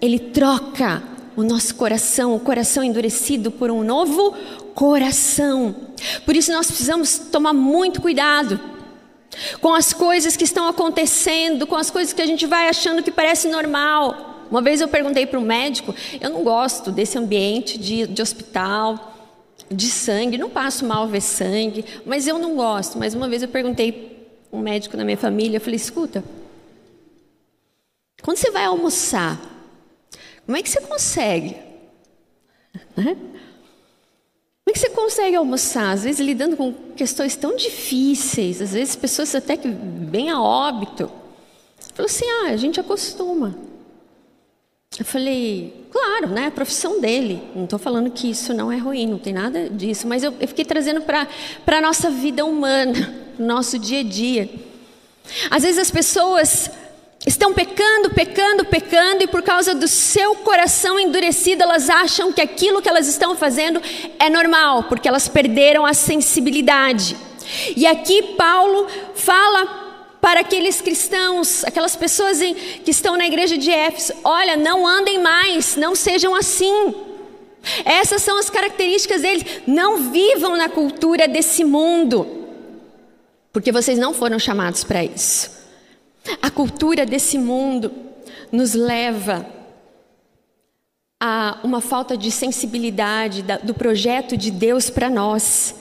[0.00, 1.02] Ele troca
[1.36, 4.34] o nosso coração, o coração endurecido, por um novo
[4.74, 5.74] coração.
[6.24, 8.58] Por isso nós precisamos tomar muito cuidado
[9.60, 13.10] com as coisas que estão acontecendo, com as coisas que a gente vai achando que
[13.10, 14.46] parece normal.
[14.50, 19.16] Uma vez eu perguntei para um médico, eu não gosto desse ambiente de, de hospital,
[19.70, 22.98] de sangue, não passo mal ver sangue, mas eu não gosto.
[22.98, 26.24] Mas uma vez eu perguntei um médico na minha família, eu falei, escuta,
[28.22, 29.40] quando você vai almoçar,
[30.50, 31.56] como é que você consegue?
[32.96, 33.14] Né?
[33.14, 35.92] Como é que você consegue almoçar?
[35.92, 41.08] Às vezes lidando com questões tão difíceis, às vezes pessoas até que bem a óbito.
[41.94, 43.54] Falou assim: ah, a gente acostuma.
[44.98, 46.46] Eu falei, claro, né?
[46.46, 47.40] A profissão dele.
[47.54, 50.08] Não estou falando que isso não é ruim, não tem nada disso.
[50.08, 51.28] Mas eu, eu fiquei trazendo para
[51.64, 54.50] a nossa vida humana, nosso dia a dia.
[55.48, 56.68] Às vezes as pessoas
[57.26, 62.80] Estão pecando, pecando, pecando, e por causa do seu coração endurecido, elas acham que aquilo
[62.80, 63.80] que elas estão fazendo
[64.18, 67.14] é normal, porque elas perderam a sensibilidade.
[67.76, 73.70] E aqui Paulo fala para aqueles cristãos, aquelas pessoas em, que estão na igreja de
[73.70, 76.94] Éfeso: olha, não andem mais, não sejam assim.
[77.84, 79.44] Essas são as características deles.
[79.66, 82.26] Não vivam na cultura desse mundo,
[83.52, 85.59] porque vocês não foram chamados para isso.
[86.40, 87.92] A cultura desse mundo
[88.52, 89.46] nos leva
[91.20, 95.76] a uma falta de sensibilidade do projeto de Deus para nós.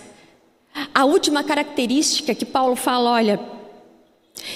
[0.93, 3.39] A última característica que Paulo fala, olha,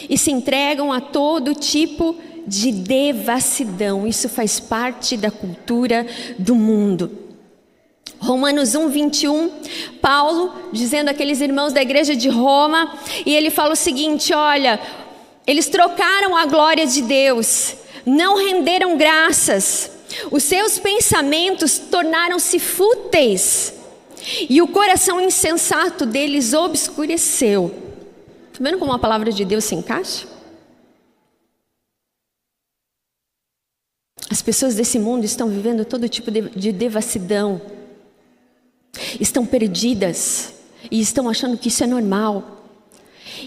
[0.09, 2.15] e se entregam a todo tipo
[2.45, 4.05] de devassidão.
[4.07, 6.05] Isso faz parte da cultura
[6.37, 7.19] do mundo.
[8.19, 9.51] Romanos 1, 21,
[10.01, 12.93] Paulo dizendo àqueles irmãos da igreja de Roma,
[13.25, 14.79] e ele fala o seguinte: olha,
[15.45, 17.75] eles trocaram a glória de Deus,
[18.05, 19.91] não renderam graças,
[20.31, 23.73] os seus pensamentos tornaram-se fúteis,
[24.49, 27.73] e o coração insensato deles obscureceu.
[28.51, 30.27] Está vendo como a palavra de Deus se encaixa?
[34.29, 37.61] As pessoas desse mundo estão vivendo todo tipo de, de devassidão,
[39.19, 40.53] estão perdidas
[40.89, 42.62] e estão achando que isso é normal.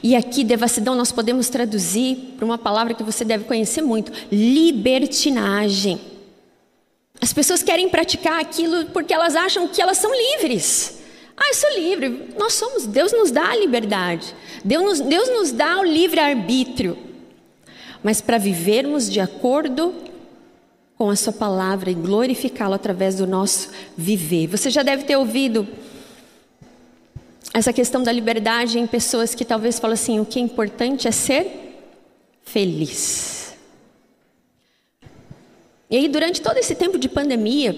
[0.02, 6.00] E aqui, devassidão, nós podemos traduzir para uma palavra que você deve conhecer muito: libertinagem.
[7.20, 10.98] As pessoas querem praticar aquilo porque elas acham que elas são livres.
[11.36, 12.30] Ah, eu sou livre.
[12.38, 14.34] Nós somos, Deus nos dá a liberdade.
[14.64, 16.96] Deus nos, Deus nos dá o livre-arbítrio.
[18.02, 19.94] Mas para vivermos de acordo
[20.96, 24.46] com a Sua palavra e glorificá-lo através do nosso viver.
[24.46, 25.68] Você já deve ter ouvido
[27.58, 31.10] essa questão da liberdade em pessoas que talvez falam assim: o que é importante é
[31.10, 31.46] ser
[32.42, 33.56] feliz.
[35.88, 37.74] E aí, durante todo esse tempo de pandemia,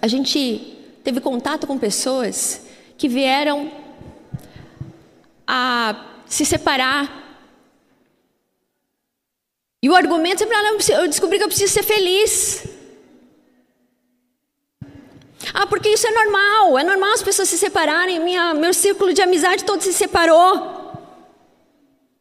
[0.00, 2.62] a gente teve contato com pessoas
[2.96, 3.70] que vieram
[5.46, 7.22] a se separar
[9.82, 12.64] e o argumento sempre, ah, eu descobri que eu preciso ser feliz.
[15.64, 19.22] Ah, porque isso é normal, é normal as pessoas se separarem, minha, meu círculo de
[19.22, 20.92] amizade todo se separou.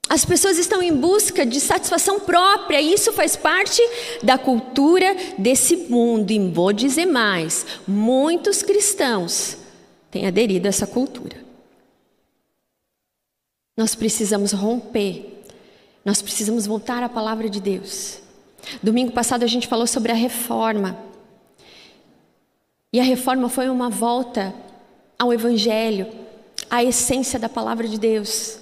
[0.08, 3.82] As pessoas estão em busca de satisfação própria, e isso faz parte
[4.21, 6.32] da cultura desse mundo.
[6.32, 9.58] E vou dizer mais: muitos cristãos
[10.10, 11.38] têm aderido a essa cultura.
[13.75, 15.34] Nós precisamos romper
[16.06, 18.19] nós precisamos voltar à palavra de Deus.
[18.82, 20.97] Domingo passado a gente falou sobre a reforma.
[22.93, 24.53] E a reforma foi uma volta
[25.17, 26.08] ao Evangelho,
[26.69, 28.60] à essência da palavra de Deus.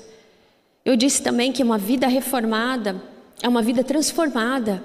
[0.83, 2.99] Eu disse também que uma vida reformada
[3.43, 4.81] é uma vida transformada.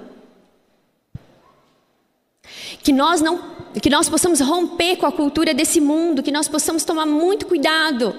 [2.83, 3.39] Que nós não,
[3.81, 8.13] que nós possamos romper com a cultura desse mundo, que nós possamos tomar muito cuidado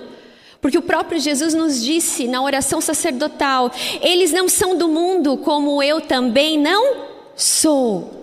[0.60, 5.82] porque o próprio Jesus nos disse na oração sacerdotal: eles não são do mundo, como
[5.82, 8.17] eu também não sou.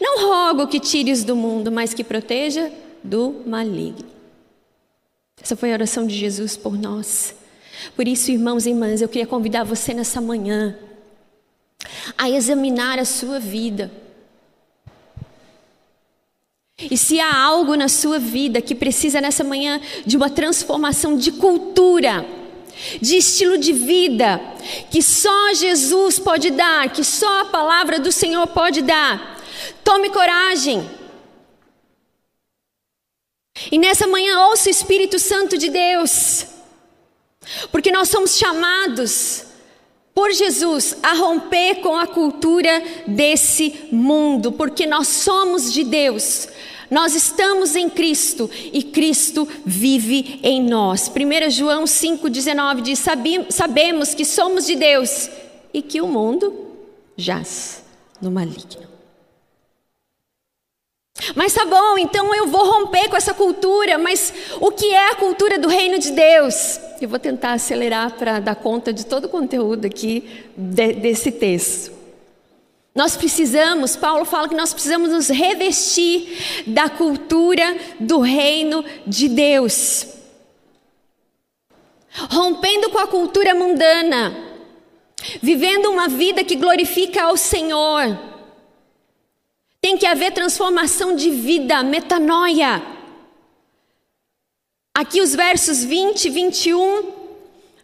[0.00, 4.06] Não rogo que tires do mundo, mas que proteja do maligno.
[5.42, 7.34] Essa foi a oração de Jesus por nós.
[7.94, 10.76] Por isso, irmãos e irmãs, eu queria convidar você nessa manhã
[12.16, 13.90] a examinar a sua vida
[16.78, 21.32] e se há algo na sua vida que precisa nessa manhã de uma transformação de
[21.32, 22.26] cultura,
[23.00, 24.38] de estilo de vida,
[24.90, 29.35] que só Jesus pode dar, que só a palavra do Senhor pode dar,
[29.84, 30.88] tome coragem.
[33.70, 36.46] E nessa manhã ouça o Espírito Santo de Deus,
[37.72, 39.46] porque nós somos chamados
[40.14, 46.48] por Jesus a romper com a cultura desse mundo, porque nós somos de Deus.
[46.90, 51.10] Nós estamos em Cristo e Cristo vive em nós.
[51.10, 53.04] 1 João 5,19 diz:
[53.50, 55.28] Sabemos que somos de Deus
[55.74, 56.66] e que o mundo
[57.16, 57.82] jaz
[58.20, 58.95] no maligno.
[61.36, 65.16] Mas tá bom, então eu vou romper com essa cultura, mas o que é a
[65.16, 66.80] cultura do reino de Deus?
[66.98, 70.24] Eu vou tentar acelerar para dar conta de todo o conteúdo aqui
[70.56, 71.92] de, desse texto.
[72.94, 80.06] Nós precisamos, Paulo fala que nós precisamos nos revestir da cultura do reino de Deus.
[82.30, 84.34] Rompendo com a cultura mundana,
[85.42, 88.35] vivendo uma vida que glorifica ao Senhor.
[89.86, 92.82] Tem que haver transformação de vida, metanoia.
[94.92, 97.12] Aqui os versos 20 e 21,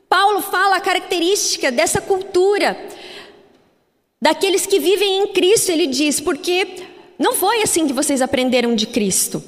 [0.08, 2.76] Paulo fala a característica dessa cultura
[4.20, 8.88] daqueles que vivem em Cristo, ele diz, porque não foi assim que vocês aprenderam de
[8.88, 9.40] Cristo.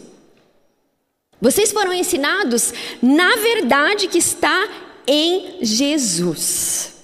[1.40, 4.68] Vocês foram ensinados na verdade que está
[5.08, 6.94] em Jesus.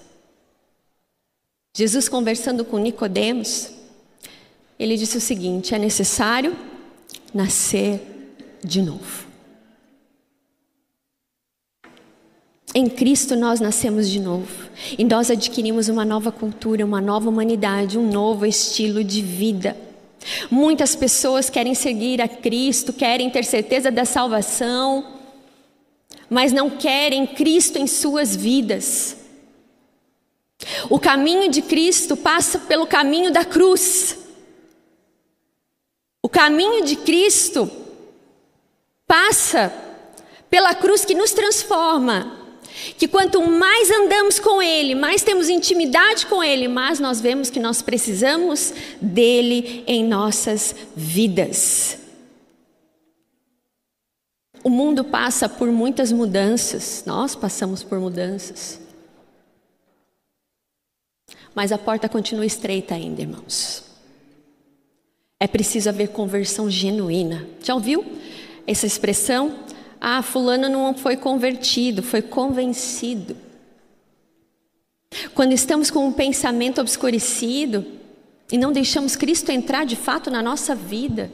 [1.77, 3.80] Jesus conversando com Nicodemos,
[4.81, 6.57] ele disse o seguinte: é necessário
[7.35, 8.01] nascer
[8.65, 9.29] de novo.
[12.75, 17.99] Em Cristo nós nascemos de novo e nós adquirimos uma nova cultura, uma nova humanidade,
[17.99, 19.77] um novo estilo de vida.
[20.51, 25.05] Muitas pessoas querem seguir a Cristo, querem ter certeza da salvação,
[26.29, 29.17] mas não querem Cristo em suas vidas.
[30.89, 34.20] O caminho de Cristo passa pelo caminho da cruz.
[36.23, 37.71] O caminho de Cristo
[39.07, 39.73] passa
[40.51, 42.39] pela cruz que nos transforma.
[42.97, 47.59] Que quanto mais andamos com Ele, mais temos intimidade com Ele, mais nós vemos que
[47.59, 51.99] nós precisamos dele em nossas vidas.
[54.63, 58.81] O mundo passa por muitas mudanças, nós passamos por mudanças.
[61.55, 63.90] Mas a porta continua estreita ainda, irmãos.
[65.43, 67.49] É preciso haver conversão genuína.
[67.65, 68.05] Já ouviu
[68.67, 69.59] essa expressão?
[69.99, 73.35] Ah, fulano não foi convertido, foi convencido.
[75.35, 77.87] Quando estamos com um pensamento obscurecido
[78.53, 81.31] e não deixamos Cristo entrar de fato na nossa vida,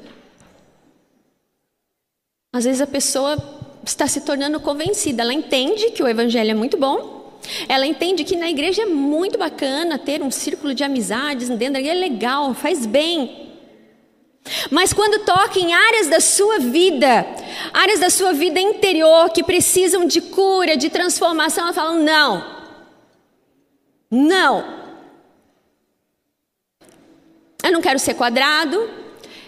[2.52, 3.36] às vezes a pessoa
[3.84, 7.38] está se tornando convencida, ela entende que o evangelho é muito bom,
[7.68, 11.80] ela entende que na igreja é muito bacana ter um círculo de amizades dentro da
[11.80, 13.45] igreja, é legal, faz bem.
[14.70, 17.26] Mas quando toca em áreas da sua vida,
[17.72, 22.44] áreas da sua vida interior que precisam de cura, de transformação, ela fala: não,
[24.10, 24.76] não.
[27.62, 28.88] Eu não quero ser quadrado,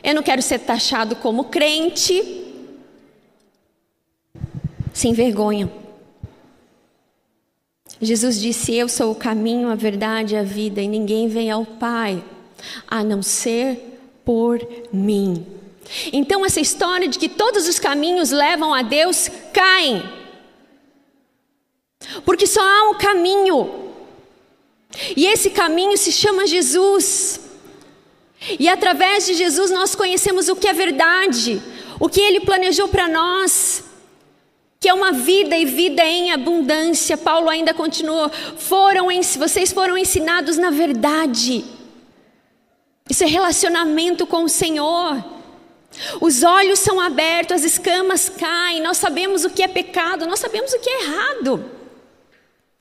[0.03, 2.45] eu não quero ser taxado como crente.
[4.93, 5.71] Sem vergonha.
[8.01, 11.65] Jesus disse: Eu sou o caminho, a verdade e a vida, e ninguém vem ao
[11.65, 12.23] Pai
[12.89, 13.88] a não ser
[14.29, 14.61] por
[14.93, 15.47] mim.
[16.13, 20.03] Então, essa história de que todos os caminhos levam a Deus caem.
[22.27, 23.91] Porque só há um caminho.
[25.17, 27.41] E esse caminho se chama Jesus.
[28.61, 31.63] E através de Jesus nós conhecemos o que é verdade,
[31.99, 33.83] o que ele planejou para nós,
[34.79, 37.17] que é uma vida e vida em abundância.
[37.17, 39.09] Paulo ainda continua: foram
[39.39, 41.78] vocês foram ensinados na verdade.
[43.09, 45.25] Isso é relacionamento com o Senhor.
[46.21, 50.73] Os olhos são abertos, as escamas caem, nós sabemos o que é pecado, nós sabemos
[50.73, 51.65] o que é errado.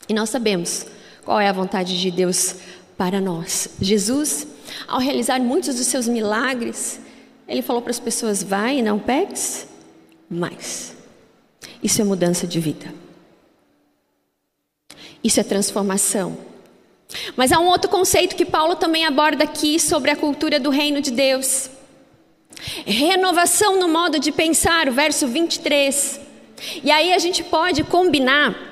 [0.09, 0.86] E nós sabemos
[1.23, 2.55] qual é a vontade de Deus
[2.97, 3.69] para nós.
[3.80, 4.47] Jesus,
[4.88, 6.99] ao realizar muitos dos seus milagres,
[7.47, 9.67] ele falou para as pessoas: vai e não peques
[10.30, 10.95] mais.
[11.82, 12.93] Isso é mudança de vida.
[15.23, 16.38] Isso é transformação.
[17.35, 21.01] Mas há um outro conceito que Paulo também aborda aqui sobre a cultura do reino
[21.01, 21.69] de Deus.
[22.85, 26.19] Renovação no modo de pensar, o verso 23.
[26.83, 28.66] E aí a gente pode combinar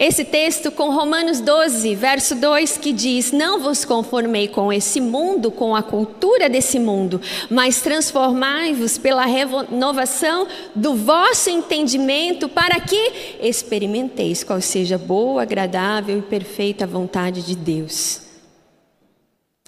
[0.00, 5.50] esse texto com Romanos 12, verso 2, que diz: Não vos conformei com esse mundo,
[5.50, 7.20] com a cultura desse mundo,
[7.50, 16.22] mas transformai-vos pela renovação do vosso entendimento, para que experimenteis qual seja boa, agradável e
[16.22, 18.22] perfeita vontade de Deus.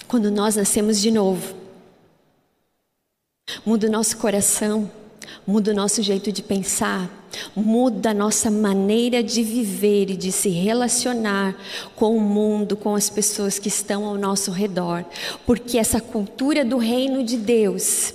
[0.08, 1.54] Quando nós nascemos de novo,
[3.66, 4.90] muda o nosso coração
[5.46, 7.10] muda o nosso jeito de pensar,
[7.54, 11.56] muda a nossa maneira de viver e de se relacionar
[11.96, 15.04] com o mundo, com as pessoas que estão ao nosso redor,
[15.46, 18.14] porque essa cultura do reino de Deus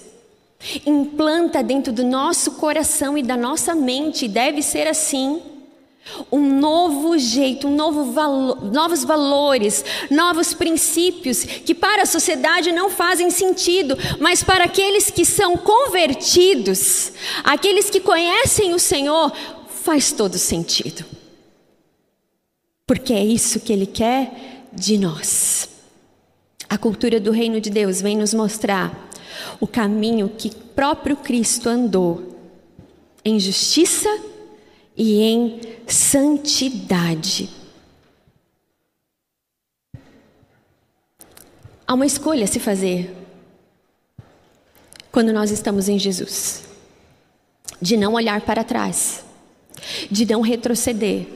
[0.86, 5.57] implanta dentro do nosso coração e da nossa mente, deve ser assim
[6.32, 12.90] um novo jeito, um novo valo, novos valores, novos princípios que para a sociedade não
[12.90, 17.12] fazem sentido, mas para aqueles que são convertidos,
[17.44, 19.32] aqueles que conhecem o Senhor,
[19.68, 21.06] faz todo sentido.
[22.86, 25.70] Porque é isso que Ele quer de nós.
[26.70, 29.10] A cultura do reino de Deus vem nos mostrar
[29.60, 32.36] o caminho que próprio Cristo andou
[33.24, 34.37] em justiça e
[34.98, 37.50] em santidade.
[41.86, 43.16] Há uma escolha a se fazer
[45.12, 46.64] quando nós estamos em Jesus:
[47.82, 49.24] de não olhar para trás,
[50.10, 51.28] de não retroceder.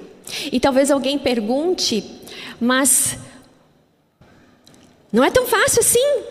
[0.51, 2.03] E talvez alguém pergunte,
[2.59, 3.17] mas
[5.11, 6.23] não é tão fácil assim.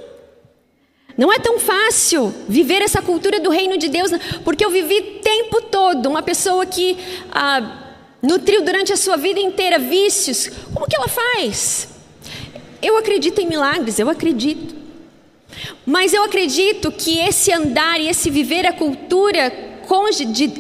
[1.16, 4.11] Não é tão fácil viver essa cultura do reino de Deus,
[4.43, 5.61] porque eu vivi tempo
[6.01, 6.96] todo uma pessoa que
[7.30, 10.51] ah, nutriu durante a sua vida inteira vícios.
[10.72, 11.88] Como que ela faz?
[12.80, 14.74] Eu acredito em milagres, eu acredito.
[15.84, 19.68] Mas eu acredito que esse andar e esse viver a cultura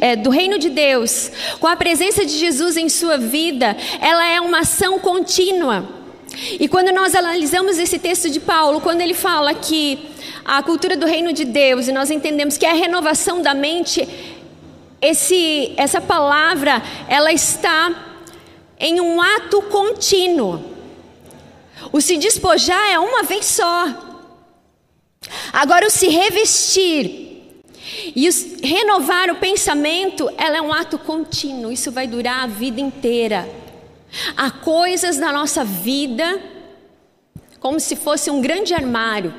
[0.00, 1.30] é, do reino de Deus,
[1.60, 5.88] com a presença de Jesus em sua vida, ela é uma ação contínua.
[6.58, 10.10] E quando nós analisamos esse texto de Paulo, quando ele fala que
[10.44, 14.08] a cultura do reino de Deus e nós entendemos que é a renovação da mente,
[15.00, 17.94] esse, essa palavra, ela está
[18.78, 20.62] em um ato contínuo.
[21.92, 23.88] O se despojar é uma vez só.
[25.52, 27.28] Agora, o se revestir
[28.14, 28.28] E
[28.62, 33.48] renovar o pensamento, ela é um ato contínuo, isso vai durar a vida inteira.
[34.36, 36.40] Há coisas na nossa vida
[37.58, 39.34] como se fosse um grande armário.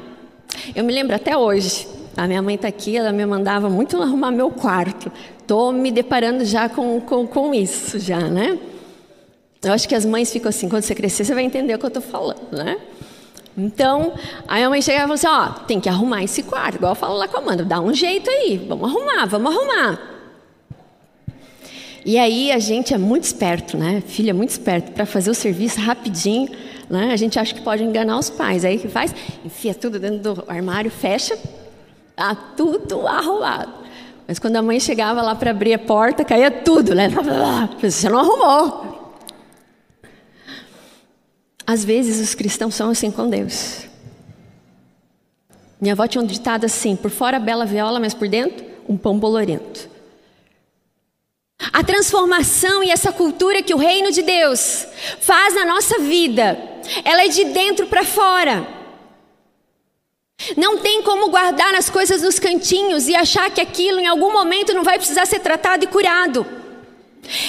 [0.75, 4.31] Eu me lembro até hoje, a minha mãe está aqui, ela me mandava muito arrumar
[4.31, 5.11] meu quarto.
[5.39, 8.59] Estou me deparando já com, com, com isso, já, né?
[9.63, 11.85] Eu acho que as mães ficam assim, quando você crescer, você vai entender o que
[11.85, 12.77] eu estou falando, né?
[13.57, 14.13] Então,
[14.47, 17.15] a mãe chegava e falou assim: ó, tem que arrumar esse quarto, igual eu falo
[17.15, 20.11] lá com a Amanda, dá um jeito aí, vamos arrumar, vamos arrumar.
[22.03, 24.01] E aí a gente é muito esperto, né?
[24.05, 26.49] Filha é muito esperto para fazer o serviço rapidinho,
[26.89, 27.11] né?
[27.11, 28.65] A gente acha que pode enganar os pais.
[28.65, 29.13] Aí que faz?
[29.45, 31.37] Enfia tudo dentro do armário, fecha,
[32.21, 33.73] tá tudo arrumado.
[34.27, 37.09] Mas quando a mãe chegava lá para abrir a porta, caía tudo, né?
[37.81, 39.13] Você não arrumou.
[41.65, 43.85] Às vezes os cristãos são assim com Deus.
[45.79, 49.17] Minha avó tinha um ditado assim: por fora bela viola, mas por dentro um pão
[49.17, 49.89] bolorento.
[51.73, 54.85] A transformação e essa cultura que o reino de Deus
[55.19, 56.57] faz na nossa vida,
[57.03, 58.80] ela é de dentro para fora.
[60.57, 64.73] Não tem como guardar as coisas nos cantinhos e achar que aquilo em algum momento
[64.73, 66.45] não vai precisar ser tratado e curado.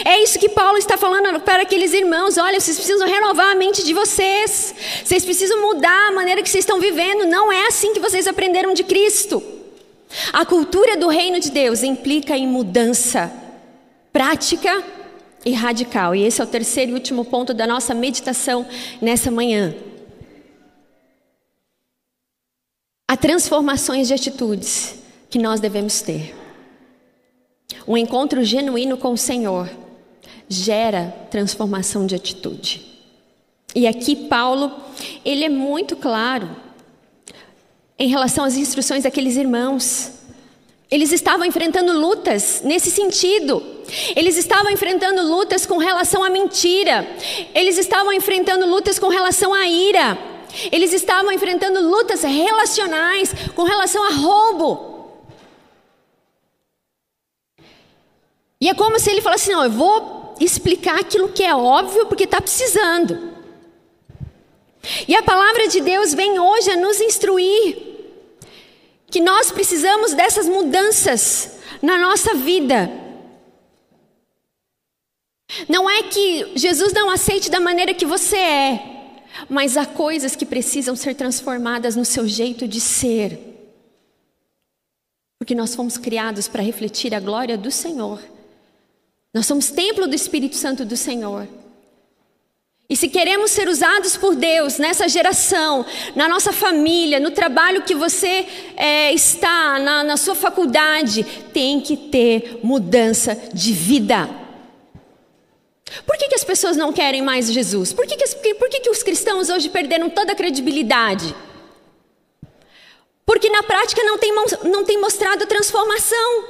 [0.04, 2.36] É isso que Paulo está falando para aqueles irmãos.
[2.36, 4.74] Olha, vocês precisam renovar a mente de vocês.
[5.04, 7.24] Vocês precisam mudar a maneira que vocês estão vivendo.
[7.26, 9.42] Não é assim que vocês aprenderam de Cristo.
[10.32, 13.32] A cultura do reino de Deus implica em mudança
[14.12, 14.84] prática
[15.44, 16.14] e radical.
[16.14, 18.66] E esse é o terceiro e último ponto da nossa meditação
[19.00, 19.74] nessa manhã.
[23.12, 24.94] Há transformações de atitudes
[25.28, 26.34] que nós devemos ter.
[27.86, 29.68] Um encontro genuíno com o Senhor
[30.48, 32.80] gera transformação de atitude.
[33.74, 34.72] E aqui Paulo,
[35.26, 36.48] ele é muito claro
[37.98, 40.12] em relação às instruções daqueles irmãos.
[40.90, 43.62] Eles estavam enfrentando lutas nesse sentido.
[44.16, 47.06] Eles estavam enfrentando lutas com relação à mentira.
[47.54, 50.31] Eles estavam enfrentando lutas com relação à ira.
[50.70, 54.92] Eles estavam enfrentando lutas relacionais com relação a roubo.
[58.60, 62.24] E é como se ele falasse: não, eu vou explicar aquilo que é óbvio porque
[62.24, 63.32] está precisando.
[65.06, 67.92] E a palavra de Deus vem hoje a nos instruir
[69.10, 72.90] que nós precisamos dessas mudanças na nossa vida.
[75.68, 78.91] Não é que Jesus não aceite da maneira que você é,
[79.48, 83.38] mas há coisas que precisam ser transformadas no seu jeito de ser.
[85.38, 88.22] Porque nós fomos criados para refletir a glória do Senhor.
[89.34, 91.48] Nós somos templo do Espírito Santo do Senhor.
[92.92, 97.94] E se queremos ser usados por Deus nessa geração, na nossa família, no trabalho que
[97.94, 101.24] você é, está, na, na, sua faculdade,
[101.54, 104.41] tem que ter mudança de vida.
[106.06, 107.92] Por que, que as pessoas não querem mais Jesus?
[107.92, 111.34] Por que, que, por que, que os cristãos hoje perderam toda a credibilidade?
[113.26, 114.32] Porque na prática não tem,
[114.64, 116.44] não tem mostrado transformação.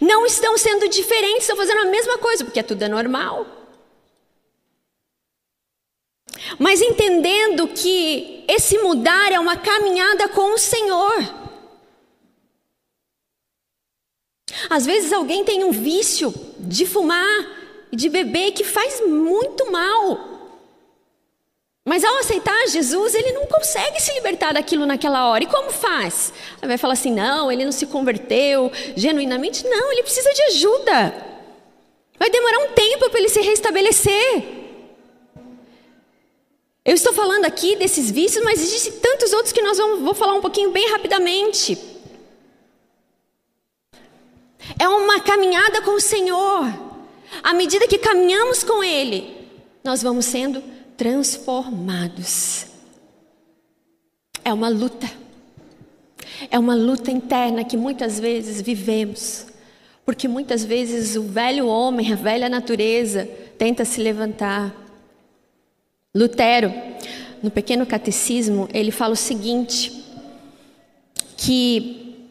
[0.00, 3.46] Não estão sendo diferentes, estão fazendo a mesma coisa, porque tudo é normal.
[6.58, 11.38] Mas entendendo que esse mudar é uma caminhada com o Senhor.
[14.70, 17.57] Às vezes alguém tem um vício de fumar
[17.90, 20.38] e de beber que faz muito mal.
[21.88, 25.42] Mas ao aceitar Jesus, ele não consegue se libertar daquilo naquela hora.
[25.42, 26.34] E como faz?
[26.60, 29.66] Aí vai falar assim: não, ele não se converteu genuinamente.
[29.66, 31.14] Não, ele precisa de ajuda.
[32.18, 34.42] Vai demorar um tempo para ele se restabelecer.
[36.84, 40.34] Eu estou falando aqui desses vícios, mas existem tantos outros que nós vamos vou falar
[40.34, 41.78] um pouquinho bem rapidamente.
[44.78, 46.87] É uma caminhada com o Senhor.
[47.42, 49.36] À medida que caminhamos com Ele,
[49.84, 50.62] nós vamos sendo
[50.96, 52.66] transformados.
[54.44, 55.10] É uma luta.
[56.50, 59.46] É uma luta interna que muitas vezes vivemos,
[60.04, 64.74] porque muitas vezes o velho homem, a velha natureza, tenta se levantar.
[66.14, 66.72] Lutero,
[67.42, 70.04] no pequeno catecismo, ele fala o seguinte:
[71.36, 72.28] que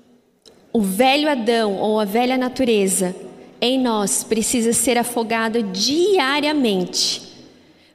[0.73, 3.15] o velho Adão ou a velha natureza
[3.59, 7.27] em nós precisa ser afogada diariamente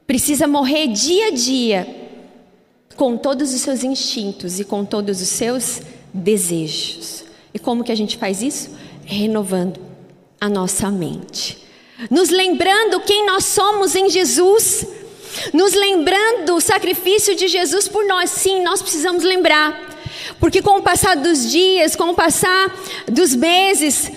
[0.05, 1.87] Precisa morrer dia a dia
[2.95, 5.81] com todos os seus instintos e com todos os seus
[6.13, 7.23] desejos.
[7.53, 8.71] E como que a gente faz isso?
[9.05, 9.79] Renovando
[10.39, 11.57] a nossa mente.
[12.11, 14.85] Nos lembrando quem nós somos em Jesus.
[15.53, 18.29] Nos lembrando o sacrifício de Jesus por nós.
[18.29, 19.89] Sim, nós precisamos lembrar
[20.39, 22.71] Porque com o passar dos dias, com o passar
[23.07, 24.11] dos meses,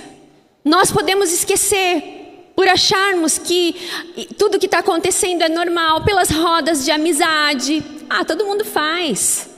[0.66, 3.76] nós podemos esquecer por acharmos que
[4.36, 7.84] tudo que está acontecendo é normal, pelas rodas de amizade.
[8.10, 9.48] Ah, todo mundo faz.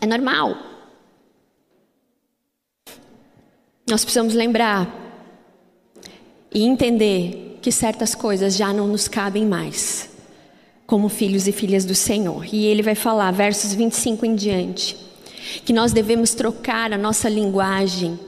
[0.00, 0.56] É normal.
[3.90, 4.88] Nós precisamos lembrar
[6.54, 10.10] e entender que certas coisas já não nos cabem mais,
[10.86, 12.46] como filhos e filhas do Senhor.
[12.54, 14.96] E ele vai falar, versos 25 em diante,
[15.64, 18.27] que nós devemos trocar a nossa linguagem,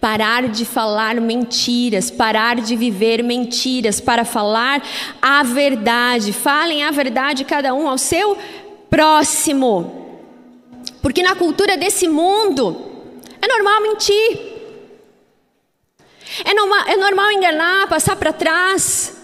[0.00, 4.82] parar de falar mentiras, parar de viver mentiras, para falar
[5.20, 6.32] a verdade.
[6.32, 8.36] Falem a verdade cada um ao seu
[8.88, 10.18] próximo.
[11.02, 12.90] Porque na cultura desse mundo
[13.40, 14.50] é normal mentir.
[16.44, 19.16] É normal, é normal enganar, passar para trás.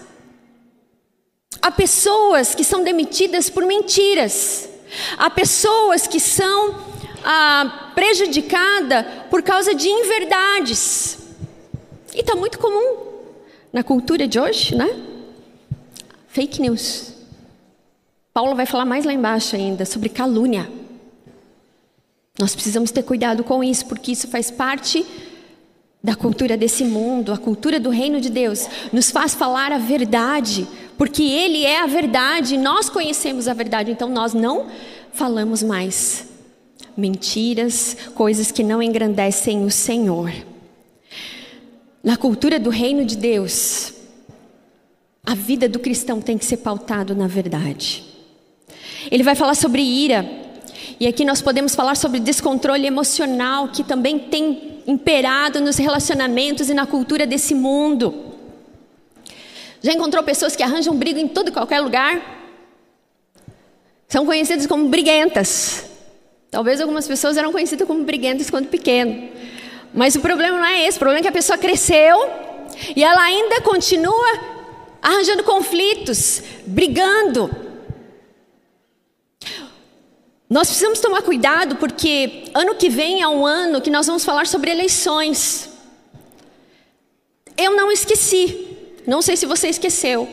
[1.61, 4.69] Há pessoas que são demitidas por mentiras.
[5.17, 6.75] Há pessoas que são
[7.23, 11.17] ah, prejudicadas por causa de inverdades.
[12.13, 13.07] E está muito comum
[13.73, 14.87] na cultura de hoje, né?
[16.27, 17.13] Fake news.
[18.31, 20.69] Paulo vai falar mais lá embaixo ainda sobre calúnia.
[22.39, 25.03] Nós precisamos ter cuidado com isso, porque isso faz parte
[26.03, 30.67] da cultura desse mundo, a cultura do reino de Deus, nos faz falar a verdade,
[30.99, 34.67] porque Ele é a verdade, nós conhecemos a verdade, então nós não
[35.11, 36.36] falamos mais
[36.97, 40.33] mentiras, coisas que não engrandecem o Senhor.
[42.03, 43.93] Na cultura do reino de Deus,
[45.25, 48.03] a vida do cristão tem que ser pautado na verdade.
[49.11, 50.25] Ele vai falar sobre ira,
[50.99, 56.73] e aqui nós podemos falar sobre descontrole emocional, que também tem imperado nos relacionamentos e
[56.73, 58.33] na cultura desse mundo.
[59.81, 62.37] Já encontrou pessoas que arranjam briga em todo e qualquer lugar?
[64.07, 65.85] São conhecidas como briguentas.
[66.49, 69.29] Talvez algumas pessoas eram conhecidas como briguentas quando pequeno.
[69.93, 72.17] Mas o problema não é esse, o problema é que a pessoa cresceu
[72.95, 74.57] e ela ainda continua
[75.01, 77.49] arranjando conflitos, brigando,
[80.49, 84.47] nós precisamos tomar cuidado porque ano que vem é um ano que nós vamos falar
[84.47, 85.69] sobre eleições.
[87.57, 90.27] Eu não esqueci, não sei se você esqueceu,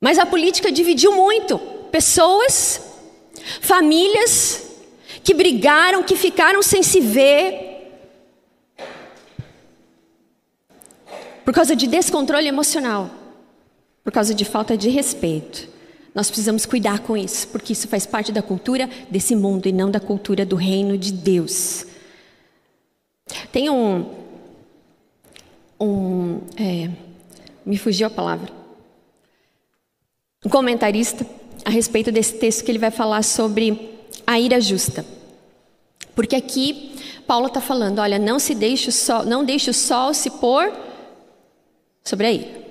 [0.00, 1.58] mas a política dividiu muito
[1.90, 2.80] pessoas,
[3.60, 4.70] famílias
[5.22, 7.72] que brigaram, que ficaram sem se ver.
[11.44, 13.10] Por causa de descontrole emocional,
[14.02, 15.68] por causa de falta de respeito.
[16.14, 19.90] Nós precisamos cuidar com isso, porque isso faz parte da cultura desse mundo e não
[19.90, 21.86] da cultura do reino de Deus.
[23.50, 24.10] Tem um.
[25.80, 26.90] um é,
[27.66, 28.52] me fugiu a palavra.
[30.44, 31.26] Um comentarista
[31.64, 33.90] a respeito desse texto que ele vai falar sobre
[34.26, 35.04] a ira justa.
[36.14, 36.92] Porque aqui
[37.26, 40.72] Paulo está falando: olha, não se deixe o sol, não deixe o sol se pôr
[42.04, 42.64] sobre a ira.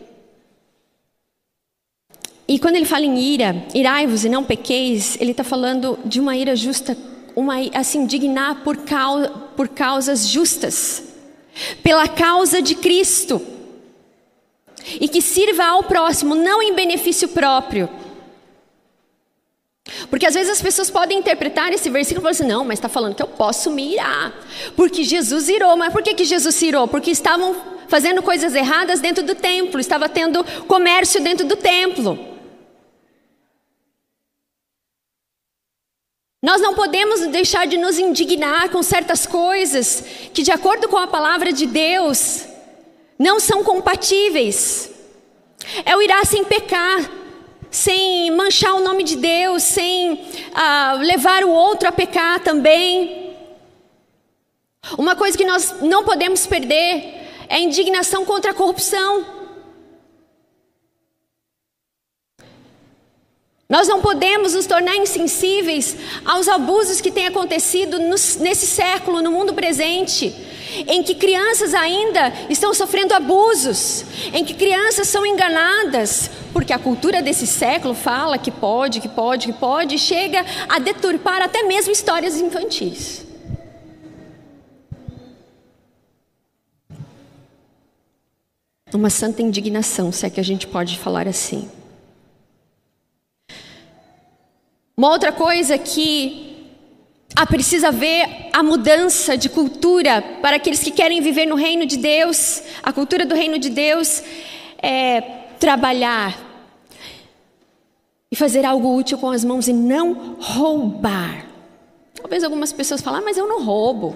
[2.48, 6.36] E quando ele fala em ira, irai-vos e não pequeis, ele está falando de uma
[6.36, 6.98] ira justa,
[7.36, 11.04] uma, assim, indignar por, causa, por causas justas,
[11.82, 13.42] pela causa de Cristo,
[15.00, 17.90] e que sirva ao próximo, não em benefício próprio.
[20.10, 22.88] Porque às vezes as pessoas podem interpretar esse versículo e falar assim: não, mas está
[22.88, 24.34] falando que eu posso me irar,
[24.76, 25.76] porque Jesus irou.
[25.76, 26.88] Mas por que, que Jesus irou?
[26.88, 27.56] Porque estavam
[27.90, 32.32] fazendo coisas erradas dentro do templo, estava tendo comércio dentro do templo.
[36.42, 40.04] Nós não podemos deixar de nos indignar com certas coisas
[40.34, 42.46] que, de acordo com a palavra de Deus,
[43.18, 44.92] não são compatíveis.
[45.86, 47.10] É o irá sem pecar,
[47.74, 53.36] sem manchar o nome de Deus, sem ah, levar o outro a pecar também.
[54.96, 59.26] Uma coisa que nós não podemos perder é a indignação contra a corrupção.
[63.68, 69.52] Nós não podemos nos tornar insensíveis aos abusos que têm acontecido nesse século, no mundo
[69.52, 70.32] presente,
[70.88, 77.22] em que crianças ainda estão sofrendo abusos, em que crianças são enganadas, porque a cultura
[77.22, 81.92] desse século fala que pode, que pode, que pode, e chega a deturpar até mesmo
[81.92, 83.26] histórias infantis.
[88.94, 91.68] Uma santa indignação, se é que a gente pode falar assim.
[94.96, 96.53] Uma outra coisa que
[97.36, 101.98] ah, precisa ver a mudança de cultura para aqueles que querem viver no reino de
[101.98, 104.22] Deus, a cultura do reino de Deus
[104.82, 105.22] é
[105.60, 106.38] trabalhar
[108.32, 111.46] e fazer algo útil com as mãos e não roubar.
[112.14, 114.16] Talvez algumas pessoas falem, ah, mas eu não roubo.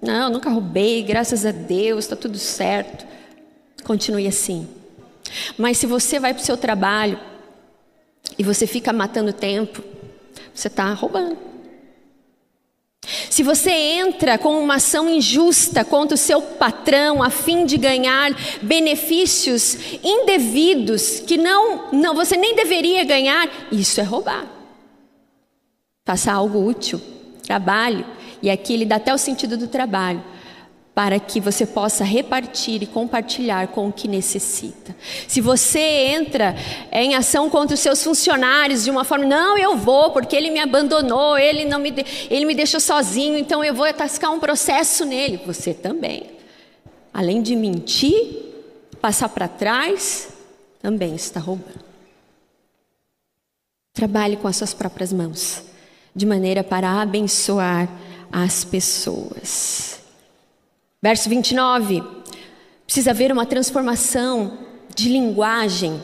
[0.00, 3.06] Não, nunca roubei, graças a Deus, está tudo certo.
[3.84, 4.68] Continue assim.
[5.56, 7.18] Mas se você vai para o seu trabalho
[8.38, 9.82] e você fica matando tempo,
[10.54, 11.51] você está roubando.
[13.04, 18.30] Se você entra com uma ação injusta contra o seu patrão a fim de ganhar
[18.62, 24.46] benefícios indevidos que não, não você nem deveria ganhar, isso é roubar.
[26.04, 27.00] Faça algo útil,
[27.42, 28.06] trabalho,
[28.40, 30.22] e aqui ele dá até o sentido do trabalho
[30.94, 34.94] para que você possa repartir e compartilhar com o que necessita.
[35.26, 36.54] Se você entra
[36.92, 40.60] em ação contra os seus funcionários de uma forma, não, eu vou, porque ele me
[40.60, 41.94] abandonou, ele não me,
[42.28, 45.40] ele me deixou sozinho, então eu vou atascar um processo nele.
[45.46, 46.30] Você também.
[47.12, 48.52] Além de mentir,
[49.00, 50.28] passar para trás,
[50.82, 51.82] também está roubando.
[53.94, 55.62] Trabalhe com as suas próprias mãos,
[56.14, 57.88] de maneira para abençoar
[58.30, 60.01] as pessoas.
[61.02, 62.00] Verso 29.
[62.86, 64.56] Precisa haver uma transformação
[64.94, 66.00] de linguagem.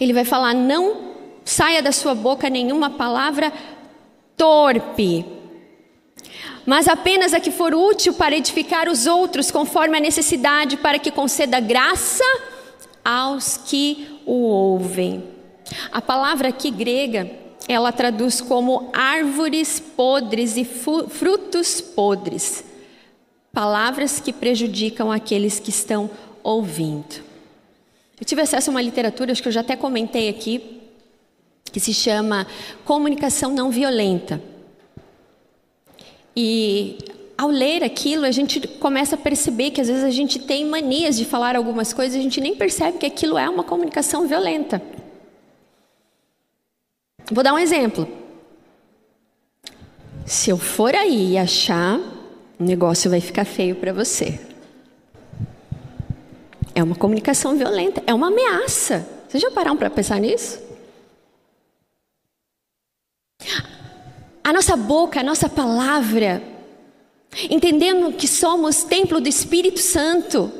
[0.00, 1.12] Ele vai falar: não
[1.44, 3.52] saia da sua boca nenhuma palavra
[4.36, 5.24] torpe,
[6.66, 11.12] mas apenas a que for útil para edificar os outros, conforme a necessidade, para que
[11.12, 12.24] conceda graça
[13.04, 15.22] aos que o ouvem.
[15.92, 17.30] A palavra aqui grega,
[17.68, 22.73] ela traduz como árvores podres e frutos podres
[23.54, 26.10] palavras que prejudicam aqueles que estão
[26.42, 27.22] ouvindo.
[28.20, 30.80] Eu tive acesso a uma literatura, acho que eu já até comentei aqui,
[31.72, 32.46] que se chama
[32.84, 34.42] Comunicação Não Violenta.
[36.36, 36.98] E
[37.38, 41.16] ao ler aquilo, a gente começa a perceber que às vezes a gente tem manias
[41.16, 44.82] de falar algumas coisas e a gente nem percebe que aquilo é uma comunicação violenta.
[47.30, 48.06] Vou dar um exemplo.
[50.26, 52.00] Se eu for aí e achar
[52.58, 54.38] o negócio vai ficar feio para você.
[56.74, 59.06] É uma comunicação violenta, é uma ameaça.
[59.28, 60.62] Vocês já pararam para pensar nisso?
[64.42, 66.42] A nossa boca, a nossa palavra,
[67.50, 70.52] entendendo que somos templo do Espírito Santo.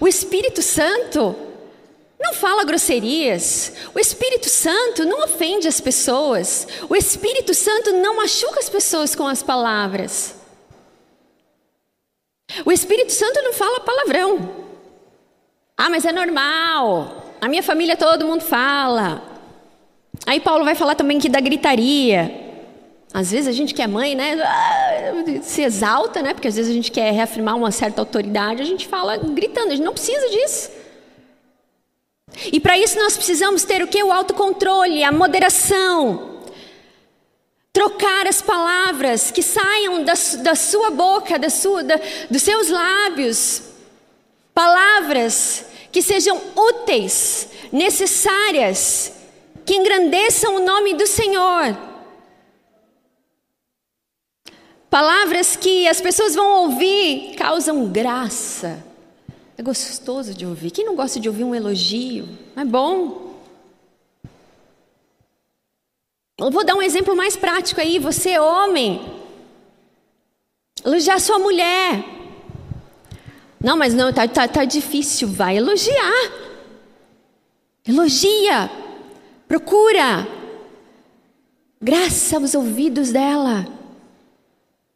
[0.00, 1.36] O Espírito Santo
[2.18, 3.72] não fala grosserias.
[3.94, 6.66] O Espírito Santo não ofende as pessoas.
[6.88, 10.37] O Espírito Santo não machuca as pessoas com as palavras.
[12.64, 14.50] O Espírito Santo não fala palavrão.
[15.76, 17.34] Ah, mas é normal.
[17.40, 19.22] A minha família todo mundo fala.
[20.26, 22.46] Aí Paulo vai falar também que da gritaria.
[23.12, 24.36] Às vezes a gente que é mãe, né,
[25.42, 28.86] se exalta, né, porque às vezes a gente quer reafirmar uma certa autoridade, a gente
[28.86, 30.70] fala gritando, a gente não precisa disso.
[32.52, 34.02] E para isso nós precisamos ter o que?
[34.02, 36.37] O autocontrole, a moderação
[37.78, 41.94] trocar as palavras que saiam da, da sua boca, da sua, da,
[42.28, 43.62] dos seus lábios,
[44.52, 49.12] palavras que sejam úteis, necessárias,
[49.64, 51.78] que engrandeçam o nome do Senhor.
[54.90, 58.84] Palavras que as pessoas vão ouvir causam graça.
[59.56, 60.72] É gostoso de ouvir.
[60.72, 62.28] Quem não gosta de ouvir um elogio?
[62.56, 63.27] É bom.
[66.38, 67.98] Eu vou dar um exemplo mais prático aí.
[67.98, 69.04] Você, homem,
[70.84, 72.04] elogiar sua mulher.
[73.60, 75.26] Não, mas não, tá, tá, tá difícil.
[75.26, 76.30] Vai elogiar.
[77.86, 78.70] Elogia.
[79.48, 80.28] Procura.
[81.82, 83.66] Graça aos ouvidos dela.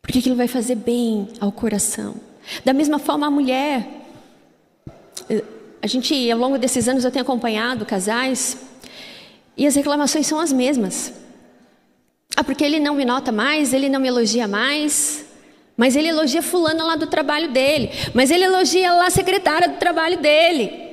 [0.01, 2.15] Porque aquilo vai fazer bem ao coração.
[2.65, 3.89] Da mesma forma, a mulher.
[5.81, 8.59] A gente, ao longo desses anos, eu tenho acompanhado casais.
[9.57, 11.22] E as reclamações são as mesmas.
[12.37, 15.25] Ah, porque ele não me nota mais, ele não me elogia mais.
[15.77, 17.91] Mas ele elogia fulano lá do trabalho dele.
[18.15, 20.91] Mas ele elogia lá a secretária do trabalho dele.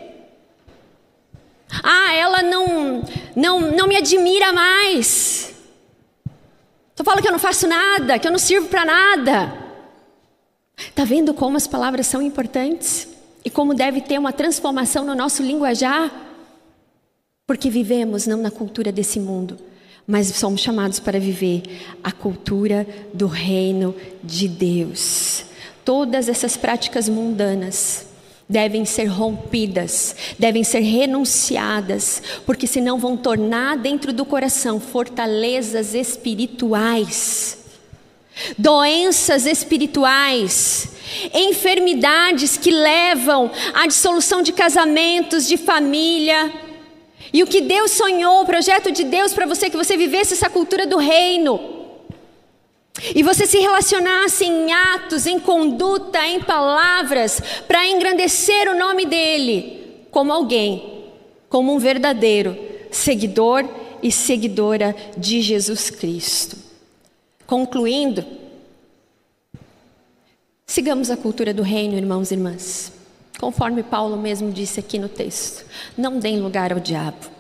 [1.84, 3.04] Ah, ela não,
[3.36, 5.54] não, não me admira mais.
[6.96, 9.54] Só fala que eu não faço nada, que eu não sirvo para nada.
[10.78, 13.08] Está vendo como as palavras são importantes?
[13.44, 16.12] E como deve ter uma transformação no nosso linguajar?
[17.46, 19.60] Porque vivemos não na cultura desse mundo,
[20.10, 21.62] mas somos chamados para viver
[22.04, 23.94] a cultura do reino
[24.24, 25.44] de Deus.
[25.86, 28.08] Todas essas práticas mundanas
[28.50, 37.60] devem ser rompidas, devem ser renunciadas, porque senão vão tornar dentro do coração fortalezas espirituais,
[38.58, 40.90] doenças espirituais,
[41.36, 46.68] enfermidades que levam à dissolução de casamentos, de família
[47.32, 50.50] e o que Deus sonhou, o projeto de Deus para você, que você vivesse essa
[50.50, 51.78] cultura do reino.
[53.16, 60.06] E você se relacionasse em atos, em conduta, em palavras, para engrandecer o nome dele,
[60.12, 61.06] como alguém,
[61.48, 62.58] como um verdadeiro
[62.92, 63.68] seguidor
[64.02, 66.58] e seguidora de Jesus Cristo.
[67.46, 68.26] Concluindo,
[70.66, 72.99] sigamos a cultura do reino, irmãos e irmãs.
[73.40, 75.66] Conforme Paulo mesmo disse aqui no texto,
[75.98, 77.32] não deem lugar ao diabo.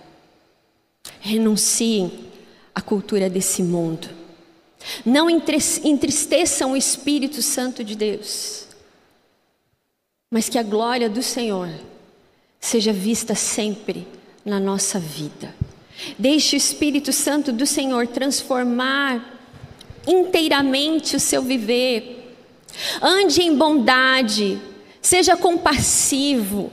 [1.20, 2.28] Renunciem
[2.74, 4.08] à cultura desse mundo.
[5.06, 8.66] Não entristeçam o Espírito Santo de Deus.
[10.32, 11.70] Mas que a glória do Senhor
[12.62, 14.08] seja vista sempre
[14.46, 15.54] na nossa vida.
[16.18, 19.38] Deixe o Espírito Santo do Senhor transformar
[20.08, 22.38] inteiramente o seu viver.
[23.02, 24.62] Ande em bondade,
[25.02, 26.72] seja compassivo,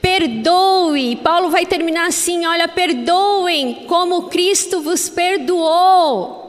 [0.00, 1.16] perdoe.
[1.16, 6.44] Paulo vai terminar assim: olha, perdoem como Cristo vos perdoou.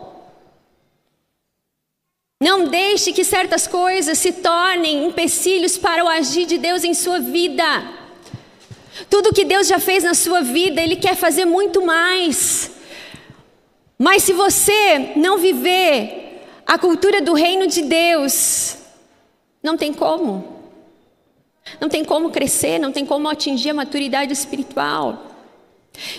[2.42, 7.20] Não deixe que certas coisas se tornem empecilhos para o agir de Deus em sua
[7.20, 7.64] vida.
[9.10, 12.72] Tudo que Deus já fez na sua vida, Ele quer fazer muito mais.
[13.98, 18.78] Mas se você não viver a cultura do reino de Deus,
[19.64, 20.57] não tem como.
[21.80, 25.36] Não tem como crescer, não tem como atingir a maturidade espiritual.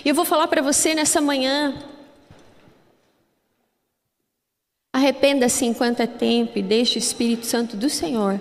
[0.05, 1.75] E eu vou falar para você nessa manhã.
[4.93, 8.41] Arrependa-se enquanto é tempo e deixe o Espírito Santo do Senhor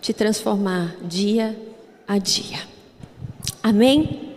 [0.00, 1.58] te transformar dia
[2.06, 2.60] a dia.
[3.62, 4.34] Amém?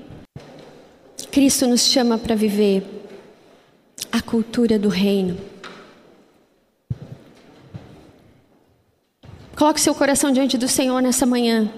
[1.32, 2.84] Cristo nos chama para viver
[4.12, 5.38] a cultura do reino.
[9.56, 11.70] Coloque seu coração diante do Senhor nessa manhã.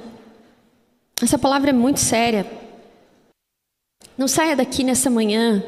[1.21, 2.45] Essa palavra é muito séria.
[4.17, 5.63] Não saia daqui nessa manhã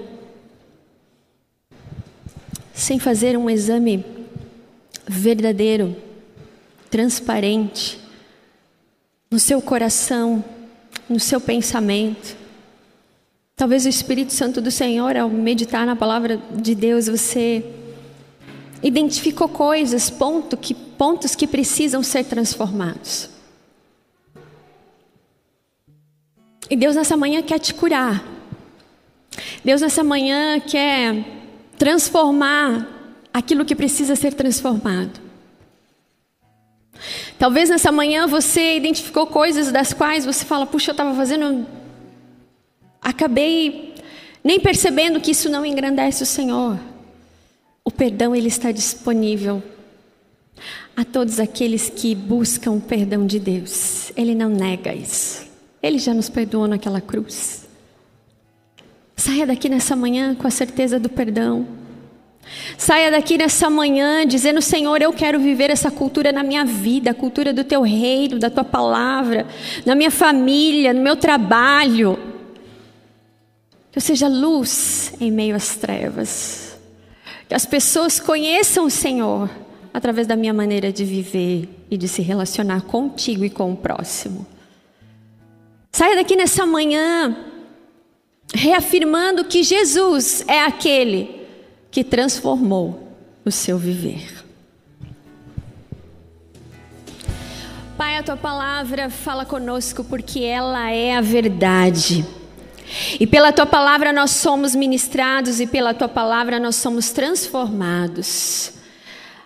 [2.74, 4.04] sem fazer um exame
[5.08, 5.96] verdadeiro,
[6.90, 8.00] transparente,
[9.30, 10.44] no seu coração,
[11.08, 12.36] no seu pensamento.
[13.56, 17.64] Talvez o Espírito Santo do Senhor, ao meditar na palavra de Deus, você
[18.82, 23.33] identificou coisas, ponto que, pontos que precisam ser transformados.
[26.70, 28.24] E Deus nessa manhã quer te curar.
[29.64, 31.26] Deus nessa manhã quer
[31.78, 32.88] transformar
[33.34, 35.20] aquilo que precisa ser transformado.
[37.38, 41.66] Talvez nessa manhã você identificou coisas das quais você fala: puxa, eu estava fazendo.
[43.02, 43.96] Acabei
[44.44, 46.80] nem percebendo que isso não engrandece o Senhor.
[47.84, 49.62] O perdão ele está disponível
[50.96, 54.12] a todos aqueles que buscam o perdão de Deus.
[54.16, 55.53] Ele não nega isso.
[55.84, 57.68] Ele já nos perdoou naquela cruz.
[59.18, 61.68] Saia daqui nessa manhã com a certeza do perdão.
[62.78, 67.14] Saia daqui nessa manhã dizendo: Senhor, eu quero viver essa cultura na minha vida, a
[67.14, 69.46] cultura do teu reino, da tua palavra,
[69.86, 72.18] na minha família, no meu trabalho.
[73.92, 76.78] Que eu seja luz em meio às trevas.
[77.48, 79.50] Que as pessoas conheçam o Senhor
[79.94, 84.53] através da minha maneira de viver e de se relacionar contigo e com o próximo.
[85.96, 87.38] Saia daqui nessa manhã
[88.52, 91.46] reafirmando que Jesus é aquele
[91.92, 93.14] que transformou
[93.46, 94.44] o seu viver.
[97.96, 102.26] Pai, a tua palavra fala conosco porque ela é a verdade.
[103.20, 108.83] E pela tua palavra nós somos ministrados e pela tua palavra nós somos transformados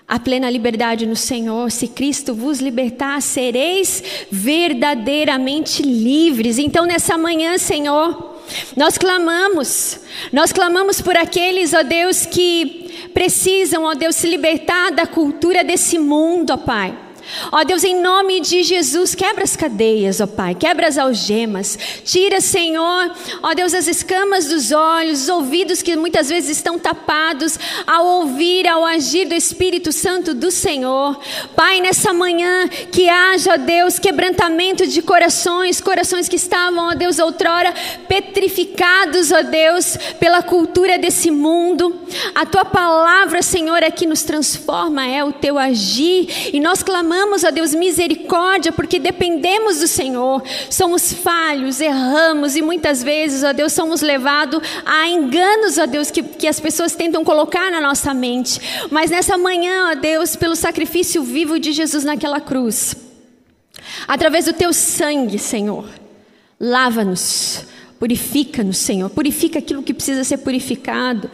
[0.07, 1.69] a plena liberdade no Senhor.
[1.69, 4.01] Se Cristo vos libertar, sereis
[4.31, 6.57] verdadeiramente livres.
[6.57, 8.37] Então, nessa manhã, Senhor,
[8.75, 9.99] nós clamamos,
[10.31, 15.99] nós clamamos por aqueles, ó Deus, que precisam, ó Deus, se libertar da cultura desse
[15.99, 17.06] mundo, ó Pai.
[17.51, 22.39] Ó Deus, em nome de Jesus, quebra as cadeias, ó Pai, quebra as algemas, tira,
[22.39, 23.11] Senhor,
[23.41, 28.67] ó Deus, as escamas dos olhos, os ouvidos que muitas vezes estão tapados ao ouvir,
[28.67, 31.19] ao agir do Espírito Santo do Senhor.
[31.55, 37.19] Pai, nessa manhã, que haja, ó Deus, quebrantamento de corações, corações que estavam, ó Deus,
[37.19, 37.73] outrora
[38.07, 41.99] petrificados, ó Deus, pela cultura desse mundo.
[42.35, 47.16] A tua palavra, Senhor, é que nos transforma, é o teu agir, e nós clamamos
[47.17, 53.53] clamamos a Deus misericórdia porque dependemos do Senhor, somos falhos, erramos e muitas vezes, ó
[53.53, 58.13] Deus, somos levados a enganos, ó Deus, que, que as pessoas tentam colocar na nossa
[58.13, 58.61] mente.
[58.91, 62.95] Mas nessa manhã, ó Deus, pelo sacrifício vivo de Jesus naquela cruz,
[64.07, 65.89] através do teu sangue, Senhor,
[66.59, 67.65] lava-nos,
[67.97, 71.31] purifica-nos, Senhor, purifica aquilo que precisa ser purificado.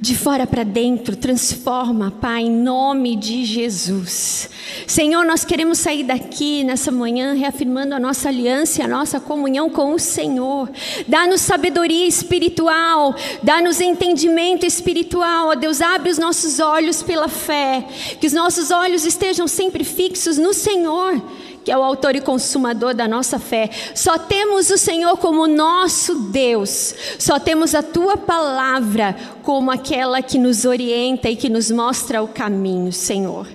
[0.00, 4.48] De fora para dentro, transforma, Pai, em nome de Jesus.
[4.86, 9.68] Senhor, nós queremos sair daqui nessa manhã reafirmando a nossa aliança e a nossa comunhão
[9.68, 10.70] com o Senhor.
[11.06, 15.48] Dá-nos sabedoria espiritual, dá-nos entendimento espiritual.
[15.48, 17.84] Ó Deus, abre os nossos olhos pela fé,
[18.20, 21.20] que os nossos olhos estejam sempre fixos no Senhor
[21.64, 23.70] que é o autor e consumador da nossa fé.
[23.94, 26.94] Só temos o Senhor como nosso Deus.
[27.18, 32.28] Só temos a tua palavra como aquela que nos orienta e que nos mostra o
[32.28, 33.46] caminho, Senhor.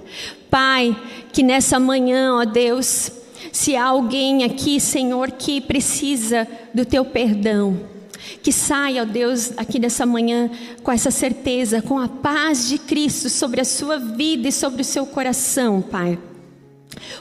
[0.50, 0.96] Pai,
[1.32, 3.12] que nessa manhã, ó Deus,
[3.52, 7.80] se há alguém aqui, Senhor, que precisa do teu perdão,
[8.42, 10.50] que saia, ó Deus, aqui nessa manhã
[10.82, 14.86] com essa certeza, com a paz de Cristo sobre a sua vida e sobre o
[14.86, 16.18] seu coração, Pai.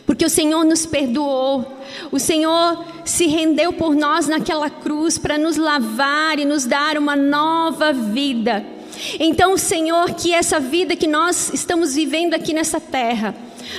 [0.07, 1.65] Porque o Senhor nos perdoou,
[2.11, 7.17] o Senhor se rendeu por nós naquela cruz para nos lavar e nos dar uma
[7.17, 8.65] nova vida.
[9.19, 13.35] Então, Senhor, que essa vida que nós estamos vivendo aqui nessa terra,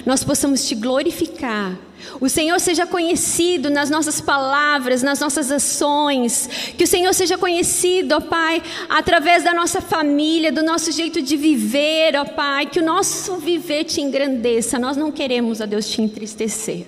[0.06, 1.78] nós possamos te glorificar
[2.20, 6.50] o Senhor seja conhecido nas nossas palavras, nas nossas ações.
[6.78, 11.36] Que o Senhor seja conhecido, ó Pai, através da nossa família, do nosso jeito de
[11.36, 12.66] viver, ó Pai.
[12.66, 14.80] Que o nosso viver te engrandeça.
[14.80, 16.88] Nós não queremos, ó Deus, te entristecer.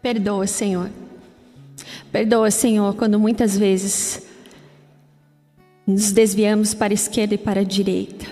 [0.00, 0.90] Perdoa, Senhor.
[2.10, 4.22] Perdoa, Senhor, quando muitas vezes
[5.86, 8.26] nos desviamos para a esquerda e para a direita.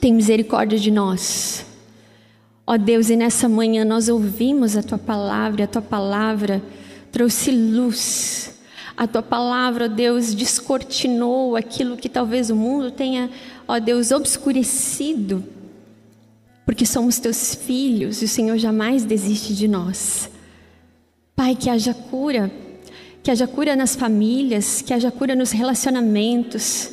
[0.00, 1.65] Tem misericórdia de nós.
[2.66, 6.60] Ó oh Deus, e nessa manhã nós ouvimos a tua palavra, a tua palavra
[7.12, 8.58] trouxe luz.
[8.96, 13.30] A tua palavra, ó Deus, descortinou aquilo que talvez o mundo tenha,
[13.68, 15.44] ó Deus, obscurecido.
[16.64, 20.28] Porque somos teus filhos e o Senhor jamais desiste de nós.
[21.36, 22.50] Pai, que haja cura,
[23.22, 26.90] que haja cura nas famílias, que haja cura nos relacionamentos.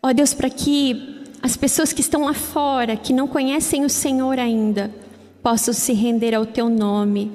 [0.00, 4.38] Ó Deus, para que as pessoas que estão lá fora, que não conhecem o Senhor
[4.38, 4.94] ainda,
[5.42, 7.32] possam se render ao teu nome.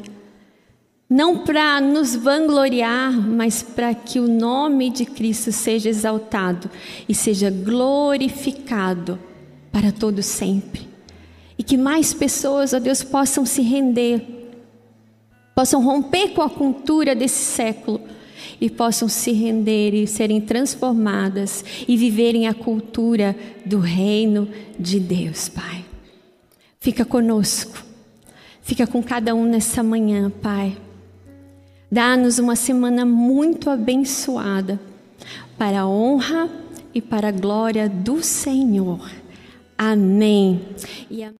[1.09, 6.69] Não para nos vangloriar, mas para que o nome de Cristo seja exaltado
[7.07, 9.19] e seja glorificado
[9.71, 10.87] para todo sempre.
[11.57, 14.21] E que mais pessoas, ó Deus, possam se render,
[15.53, 18.01] possam romper com a cultura desse século
[18.59, 23.35] e possam se render e serem transformadas e viverem a cultura
[23.65, 24.47] do reino
[24.79, 25.85] de Deus, Pai.
[26.79, 27.83] Fica conosco,
[28.61, 30.77] fica com cada um nessa manhã, Pai.
[31.91, 34.79] Dá-nos uma semana muito abençoada
[35.57, 36.49] para a honra
[36.93, 39.09] e para a glória do Senhor.
[39.77, 40.61] Amém.